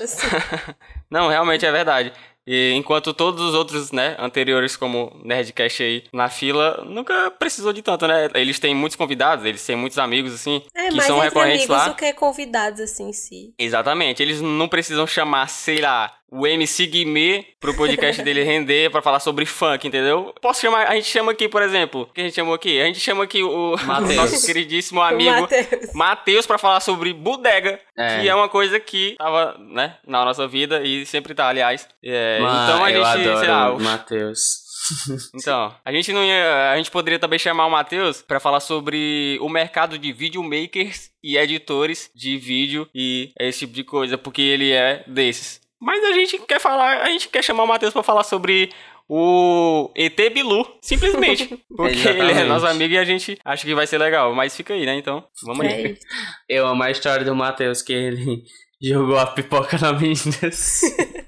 [0.04, 0.28] assim.
[1.10, 2.12] Não, realmente é verdade.
[2.46, 7.82] E enquanto todos os outros, né, anteriores como Nerdcast aí na fila, nunca precisou de
[7.82, 8.28] tanto, né?
[8.34, 11.78] Eles têm muitos convidados, eles têm muitos amigos, assim, É, que mais são recorrentes amigos
[11.78, 11.88] lá.
[11.88, 13.54] do que convidados, assim, em si.
[13.58, 19.02] Exatamente, eles não precisam chamar, sei lá, o MC Guimê pro podcast dele render pra
[19.04, 20.34] falar sobre funk, entendeu?
[20.42, 22.82] Posso chamar, a gente chama aqui, por exemplo, o que a gente chamou aqui?
[22.82, 24.16] A gente chama aqui o, Mateus.
[24.16, 25.94] nosso queridíssimo amigo Matheus.
[25.94, 28.22] Matheus pra falar sobre bodega, É.
[28.22, 31.88] que é uma coisa que tava, né, na nossa vida e sempre tá, aliás.
[32.04, 34.64] É, então a gente, adoro sei lá, o Matheus.
[35.36, 39.38] então, a gente não ia, a gente poderia também chamar o Matheus pra falar sobre
[39.40, 44.72] o mercado de videomakers e editores de vídeo e esse tipo de coisa, porque ele
[44.72, 45.63] é desses.
[45.84, 48.72] Mas a gente quer falar, a gente quer chamar o Matheus pra falar sobre
[49.10, 51.60] o ET Bilu, simplesmente.
[51.76, 54.34] Porque ele é nosso amigo e a gente acha que vai ser legal.
[54.34, 54.96] Mas fica aí, né?
[54.96, 55.92] Então, vamos É aí.
[55.92, 56.02] isso.
[56.50, 58.44] Eu amo a história do Matheus, que ele
[58.82, 60.82] jogou a pipoca na Minas.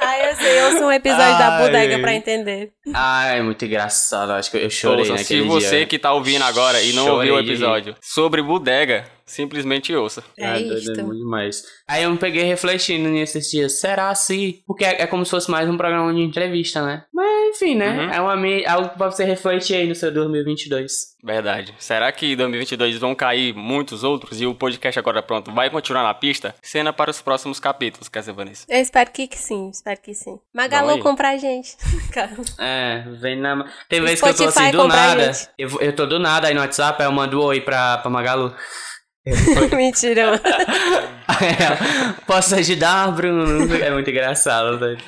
[0.00, 1.62] Ah, eu sei, eu sou um episódio da Ai.
[1.66, 2.72] bodega pra entender.
[2.94, 4.30] ah, é muito engraçado.
[4.32, 5.86] Acho que eu chorei Ouça, naquele se você dia.
[5.86, 7.54] que tá ouvindo agora e não ouviu o Chorei de rir.
[7.56, 10.22] episódio sobre bodega, simplesmente ouça.
[10.38, 11.04] É Ah, doido, isto.
[11.04, 11.62] muito demais.
[11.88, 13.80] Aí eu me peguei refletindo nesses dias.
[13.80, 14.62] Será se?
[14.66, 17.04] Porque é, é como se fosse mais um programa de entrevista, né?
[17.12, 18.06] Mas enfim, né?
[18.06, 18.10] Uhum.
[18.12, 21.16] É uma, algo pra você refletir aí no seu 2022.
[21.24, 21.74] Verdade.
[21.78, 26.04] Será que em 2022 vão cair muitos outros e o podcast agora pronto vai continuar
[26.04, 26.54] na pista?
[26.62, 28.64] Cena para os próximos capítulos, quer dizer, Vanessa?
[28.68, 30.38] Eu espero que, que sim, espero que sim.
[30.54, 31.76] Magalu comprar a gente.
[32.58, 33.66] É, vem na.
[33.88, 35.32] Tem vezes que eu tô assim do compra nada.
[35.58, 38.54] Eu, eu tô do nada aí no WhatsApp, aí eu mando oi pra, pra Magalu.
[39.74, 40.40] Mentira, mano.
[41.26, 43.74] Aí ela, Posso ajudar, Bruno?
[43.74, 44.98] É muito engraçado, velho.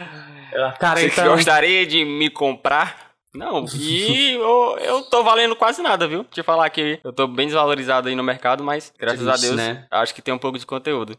[0.52, 1.28] Ela, cara, Você então.
[1.36, 3.08] gostaria de me comprar?
[3.34, 6.24] Não, e eu, eu tô valendo quase nada, viu?
[6.24, 9.56] Te falar que eu tô bem desvalorizado aí no mercado, mas graças a Triste, Deus
[9.56, 9.86] né?
[9.90, 11.16] acho que tem um pouco de conteúdo.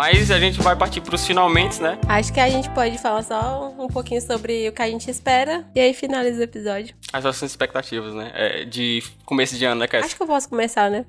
[0.00, 1.98] Mas a gente vai partir pros finalmente, né?
[2.08, 5.62] Acho que a gente pode falar só um pouquinho sobre o que a gente espera
[5.74, 6.96] e aí finaliza o episódio.
[7.12, 8.32] As nossas expectativas, né?
[8.34, 10.06] É, de começo de ano, né, Cass?
[10.06, 11.04] Acho que eu posso começar, né?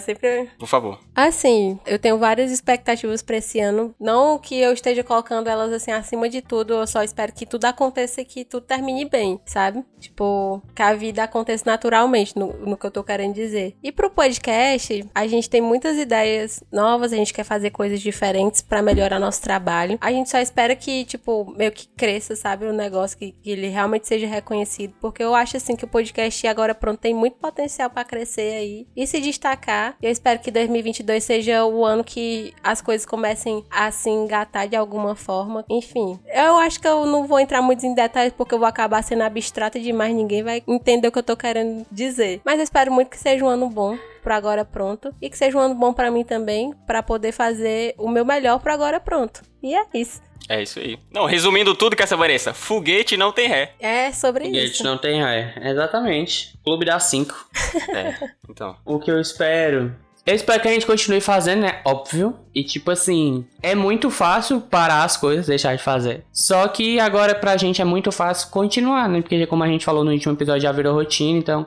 [0.00, 1.00] Sempre Por favor.
[1.12, 3.92] Assim, eu tenho várias expectativas pra esse ano.
[3.98, 7.64] Não que eu esteja colocando elas assim acima de tudo, eu só espero que tudo
[7.64, 9.84] aconteça e que tudo termine bem, sabe?
[9.98, 13.74] Tipo, que a vida aconteça naturalmente, no, no que eu tô querendo dizer.
[13.82, 18.35] E pro podcast, a gente tem muitas ideias novas, a gente quer fazer coisas diferentes
[18.68, 19.98] pra melhorar nosso trabalho.
[20.00, 22.66] A gente só espera que, tipo, meio que cresça, sabe?
[22.66, 24.94] O negócio, que, que ele realmente seja reconhecido.
[25.00, 28.86] Porque eu acho, assim, que o podcast agora pronto tem muito potencial pra crescer aí
[28.96, 29.96] e se destacar.
[30.02, 34.76] Eu espero que 2022 seja o ano que as coisas comecem a se engatar de
[34.76, 35.64] alguma forma.
[35.68, 39.02] Enfim, eu acho que eu não vou entrar muito em detalhes porque eu vou acabar
[39.02, 40.14] sendo abstrata demais.
[40.14, 42.40] Ninguém vai entender o que eu tô querendo dizer.
[42.44, 43.96] Mas eu espero muito que seja um ano bom
[44.26, 47.94] pro agora pronto e que seja um ano bom pra mim também, pra poder fazer
[47.96, 49.40] o meu melhor pro agora pronto.
[49.62, 50.20] E é isso.
[50.48, 50.98] É isso aí.
[51.12, 53.74] Não, resumindo tudo que essa Vanessa, foguete não tem ré.
[53.78, 54.82] É sobre Foguete isso.
[54.82, 55.54] não tem raia.
[55.62, 56.58] Exatamente.
[56.64, 57.32] Clube das 5.
[57.94, 58.76] É, então.
[58.84, 59.94] O que eu espero.
[60.26, 61.80] Eu espero que a gente continue fazendo, né?
[61.84, 62.36] Óbvio.
[62.52, 66.24] E tipo assim, é muito fácil parar as coisas, deixar de fazer.
[66.32, 69.20] Só que agora pra gente é muito fácil continuar, né?
[69.20, 71.64] Porque como a gente falou no último episódio já virou rotina, então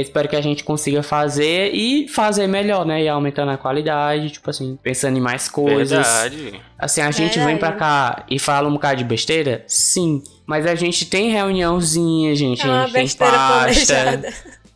[0.00, 3.02] espero que a gente consiga fazer e fazer melhor, né?
[3.02, 5.90] E aumentando a qualidade, tipo assim, pensando em mais coisas.
[5.90, 6.60] Verdade.
[6.78, 9.64] Assim, a gente vem pra cá e fala um bocado de besteira?
[9.66, 10.22] Sim.
[10.46, 12.62] Mas a gente tem reuniãozinha, gente.
[12.62, 14.34] É a uma gente tem besteira pasta, planejada.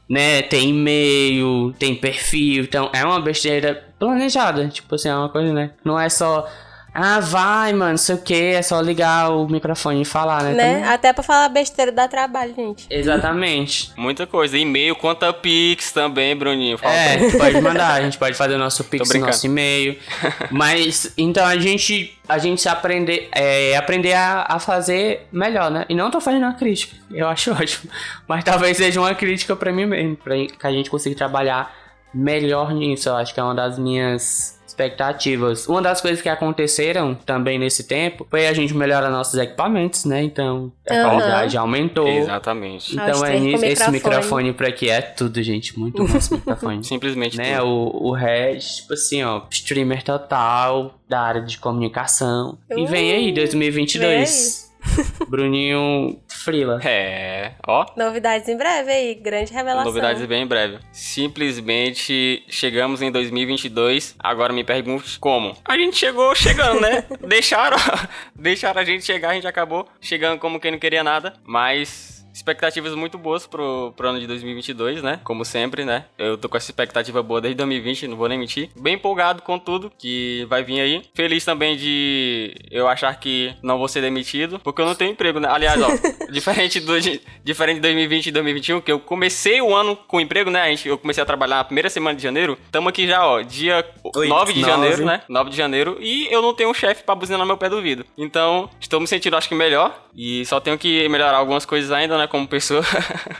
[0.08, 0.42] né?
[0.42, 2.64] Tem e-mail, tem perfil.
[2.64, 4.68] Então, é uma besteira planejada.
[4.68, 5.70] Tipo assim, é uma coisa, né?
[5.84, 6.46] Não é só.
[6.94, 10.52] Ah, vai, mano, não sei o que, é só ligar o microfone e falar, né?
[10.52, 10.74] Né?
[10.74, 12.86] Também- Até pra falar besteira dá trabalho, gente.
[12.90, 13.90] Exatamente.
[13.96, 14.58] Muita coisa.
[14.58, 16.76] E-mail, conta Pix também, Bruninho.
[16.76, 19.98] Fala É, pra- pode mandar, a gente pode fazer o nosso pix nosso e-mail.
[20.50, 25.86] Mas, então a gente, a gente aprender, é, aprender a, a fazer melhor, né?
[25.88, 27.90] E não tô fazendo uma crítica, eu acho ótimo.
[28.28, 31.74] Mas talvez seja uma crítica pra mim mesmo, pra que a gente consiga trabalhar
[32.12, 33.08] melhor nisso.
[33.08, 35.66] Eu acho que é uma das minhas expectativas.
[35.68, 40.22] Uma das coisas que aconteceram também nesse tempo foi a gente melhorar nossos equipamentos, né?
[40.22, 41.04] Então a Aham.
[41.10, 42.08] qualidade aumentou.
[42.08, 42.92] Exatamente.
[42.94, 44.52] Então é nisso, esse microfone.
[44.52, 45.78] por aqui é tudo, gente.
[45.78, 46.82] Muito bom esse microfone.
[46.84, 47.58] Simplesmente né?
[47.58, 47.68] tudo.
[47.68, 52.58] O, o Red, tipo assim, ó, streamer total da área de comunicação.
[52.70, 54.71] E vem aí, Uh, 2022.
[55.28, 56.80] Bruninho Frila.
[56.84, 57.86] É, ó.
[57.96, 59.84] Novidades em breve aí, grande revelação.
[59.84, 60.78] Novidades bem em breve.
[60.92, 64.14] Simplesmente chegamos em 2022.
[64.18, 65.56] Agora me pergunte como?
[65.64, 67.04] A gente chegou chegando, né?
[67.26, 67.78] deixaram,
[68.34, 71.34] deixaram a gente chegar, a gente acabou chegando como quem não queria nada.
[71.44, 75.20] Mas expectativas muito boas pro, pro ano de 2022, né?
[75.24, 76.06] Como sempre, né?
[76.18, 78.70] Eu tô com essa expectativa boa desde 2020, não vou nem mentir.
[78.80, 81.02] Bem empolgado com tudo que vai vir aí.
[81.14, 85.38] Feliz também de eu achar que não vou ser demitido, porque eu não tenho emprego,
[85.40, 85.48] né?
[85.50, 85.88] Aliás, ó,
[86.30, 90.50] diferente do de- diferente de 2020 e 2021, que eu comecei o ano com emprego,
[90.50, 90.62] né?
[90.62, 92.58] A gente, eu comecei a trabalhar na primeira semana de janeiro.
[92.70, 95.22] Tamo aqui já, ó, dia Oito, 9 de janeiro, né?
[95.28, 95.96] 9 de janeiro.
[96.00, 98.04] E eu não tenho um chefe pra buzinar no meu pé do ouvido.
[98.16, 100.06] Então, estou me sentindo, acho que melhor.
[100.14, 102.21] E só tenho que melhorar algumas coisas ainda, né?
[102.28, 102.84] Como pessoa.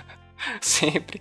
[0.61, 1.21] Sempre.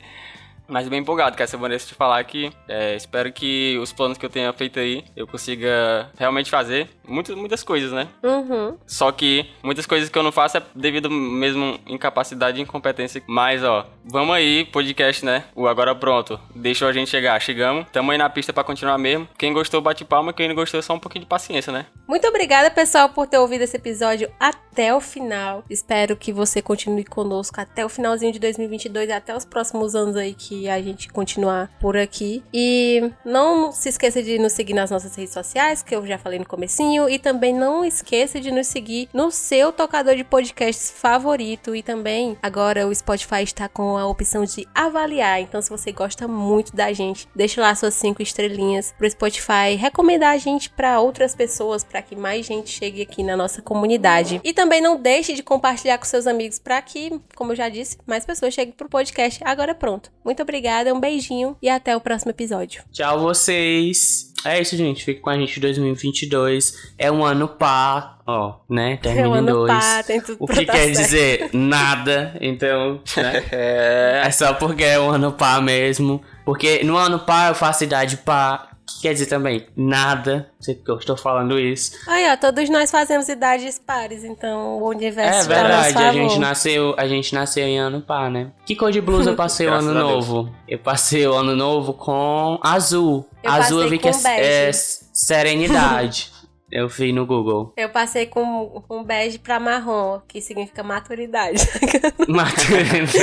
[0.67, 4.29] Mas bem empolgado, ser bonito te falar que é, espero que os planos que eu
[4.29, 8.07] tenha feito aí eu consiga realmente fazer muitas, muitas coisas, né?
[8.23, 8.77] Uhum.
[8.87, 13.21] Só que muitas coisas que eu não faço é devido mesmo incapacidade e incompetência.
[13.27, 15.43] Mas, ó, vamos aí, podcast, né?
[15.55, 16.39] O Agora Pronto.
[16.55, 17.39] Deixou a gente chegar.
[17.41, 17.85] Chegamos.
[17.91, 19.27] Tamo aí na pista pra continuar mesmo.
[19.37, 20.33] Quem gostou, bate palma.
[20.33, 21.85] Quem não gostou, só um pouquinho de paciência, né?
[22.07, 25.63] Muito obrigada, pessoal, por ter ouvido esse episódio até o final.
[25.69, 30.15] Espero que você continue conosco até o finalzinho de 2022 e até os próximos anos
[30.15, 32.43] aí que a gente continuar por aqui.
[32.53, 36.39] E não se esqueça de nos seguir nas nossas redes sociais, que eu já falei
[36.39, 41.75] no comecinho, e também não esqueça de nos seguir no seu tocador de podcasts favorito
[41.75, 45.41] e também agora o Spotify está com a opção de avaliar.
[45.41, 50.33] Então, se você gosta muito da gente, deixa lá suas cinco estrelinhas pro Spotify, recomendar
[50.33, 54.39] a gente para outras pessoas, para que mais gente chegue aqui na nossa comunidade.
[54.43, 57.97] E também não deixe de compartilhar com seus amigos para que, como eu já disse,
[58.05, 59.41] mais pessoas cheguem pro podcast.
[59.43, 60.11] Agora pronto.
[60.23, 62.83] Muito obrigada, um beijinho e até o próximo episódio.
[62.91, 64.31] Tchau, vocês.
[64.43, 65.03] É isso, gente.
[65.05, 66.91] Fique com a gente em 2022.
[66.97, 68.97] É um ano par, ó, né?
[68.97, 69.71] Termina É um em ano dois.
[69.71, 70.97] par, tem tudo O pra que dar quer certo.
[70.97, 71.49] dizer?
[71.53, 72.35] Nada.
[72.41, 73.43] Então, né?
[73.51, 74.21] É.
[74.25, 76.21] É só porque é um ano par mesmo.
[76.45, 78.70] Porque no ano par eu faço idade par.
[79.01, 79.65] Quer dizer também?
[79.75, 80.51] Nada.
[80.53, 81.97] Não sei porque eu estou falando isso.
[82.07, 86.13] Aí, ó, todos nós fazemos idades pares, então o universo É a nosso verdade, a
[86.13, 88.51] gente nasceu, a gente nasceu em ano par, né?
[88.65, 90.53] Que cor de blusa eu passei o ano novo?
[90.67, 93.27] Eu passei o ano novo com azul.
[93.43, 96.31] Eu azul eu vi que é, é serenidade.
[96.71, 97.73] eu vi no Google.
[97.75, 101.67] Eu passei com um bege pra marrom, que significa maturidade.
[102.29, 103.17] Maturidade.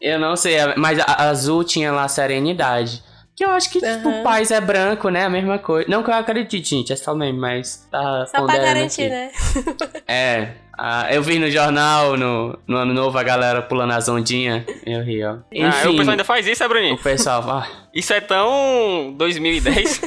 [0.00, 3.02] eu não sei, mas a a azul tinha lá serenidade.
[3.36, 4.22] Que eu acho que, tipo, Aham.
[4.22, 5.24] paz é branco, né?
[5.24, 5.88] A mesma coisa.
[5.90, 9.10] Não que eu acredite, gente, é só mesmo, mas tá Só pra garantir, aqui.
[9.10, 9.30] né?
[10.06, 10.48] É.
[10.78, 14.62] ah, eu vi no jornal, no, no ano novo, a galera pulando as ondinhas.
[14.86, 15.32] Eu ri, ó.
[15.32, 16.94] Ah, Enfim, o pessoal ainda faz isso, é, Bruninho?
[16.94, 20.00] o pessoal, ah, Isso é tão 2010.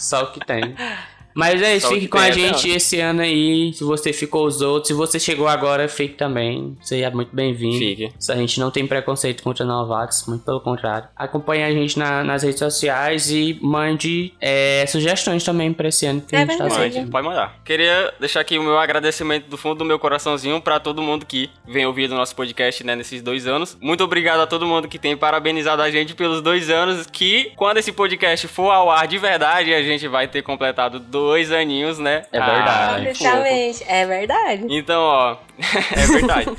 [0.00, 0.74] só o que tem.
[1.34, 3.72] Mas é isso, fique que com a gente esse ano aí.
[3.72, 6.76] Se você ficou os outros, se você chegou agora, fique também.
[6.90, 7.78] É muito bem-vindo.
[7.78, 8.12] Fique.
[8.28, 11.08] A gente não tem preconceito contra novatos, muito pelo contrário.
[11.16, 16.20] Acompanhe a gente na- nas redes sociais e mande é, sugestões também pra esse ano
[16.20, 16.98] que É a gente tá verdade.
[16.98, 17.56] Mande, pode mandar.
[17.64, 21.48] Queria deixar aqui o meu agradecimento do fundo do meu coraçãozinho pra todo mundo que
[21.66, 23.76] vem ouvir o nosso podcast, né, nesses dois anos.
[23.80, 27.78] Muito obrigado a todo mundo que tem parabenizado a gente pelos dois anos, que quando
[27.78, 31.21] esse podcast for ao ar de verdade, a gente vai ter completado dois
[31.52, 32.24] aninhos, né?
[32.32, 32.98] É verdade.
[32.98, 33.10] fofo.
[33.10, 33.84] Oficialmente.
[33.86, 34.66] É verdade.
[34.68, 35.36] Então, ó,
[35.96, 36.50] é verdade.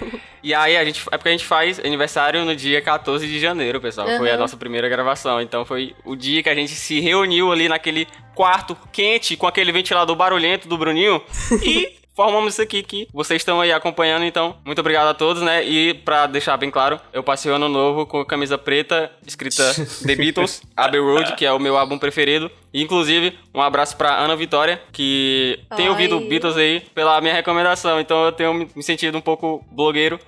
[0.44, 3.80] E aí a gente, é porque a gente faz aniversário no dia 14 de janeiro,
[3.80, 4.08] pessoal.
[4.18, 4.40] Foi a Uhum.
[4.40, 5.42] nossa primeira gravação.
[5.42, 9.72] Então foi o dia que a gente se reuniu ali naquele quarto quente com aquele
[9.72, 11.22] ventilador barulhento do Bruninho
[11.64, 15.64] e formamos isso aqui que vocês estão aí acompanhando, então muito obrigado a todos, né?
[15.66, 19.64] E pra deixar bem claro, eu passei o ano novo com camisa preta, escrita
[20.06, 22.52] The Beatles, Abbey Road, que é o meu álbum preferido.
[22.74, 28.00] Inclusive, um abraço pra Ana Vitória, que tem ouvido Beatles aí pela minha recomendação.
[28.00, 30.20] Então eu tenho me sentido um pouco blogueiro.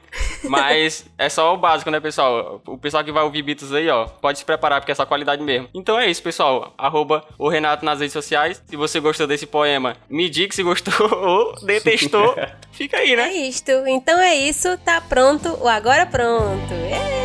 [0.43, 2.61] Mas é só o básico, né, pessoal?
[2.67, 5.41] O pessoal que vai ouvir Beatles aí, ó, pode se preparar, porque é só qualidade
[5.41, 5.67] mesmo.
[5.73, 6.71] Então é isso, pessoal.
[6.77, 8.61] Arroba o Renato nas redes sociais.
[8.67, 12.35] Se você gostou desse poema, me diga se gostou ou detestou.
[12.71, 13.29] Fica aí, né?
[13.29, 13.71] É isto.
[13.87, 14.77] Então é isso.
[14.79, 16.73] Tá pronto o Agora Pronto.
[16.73, 17.24] É.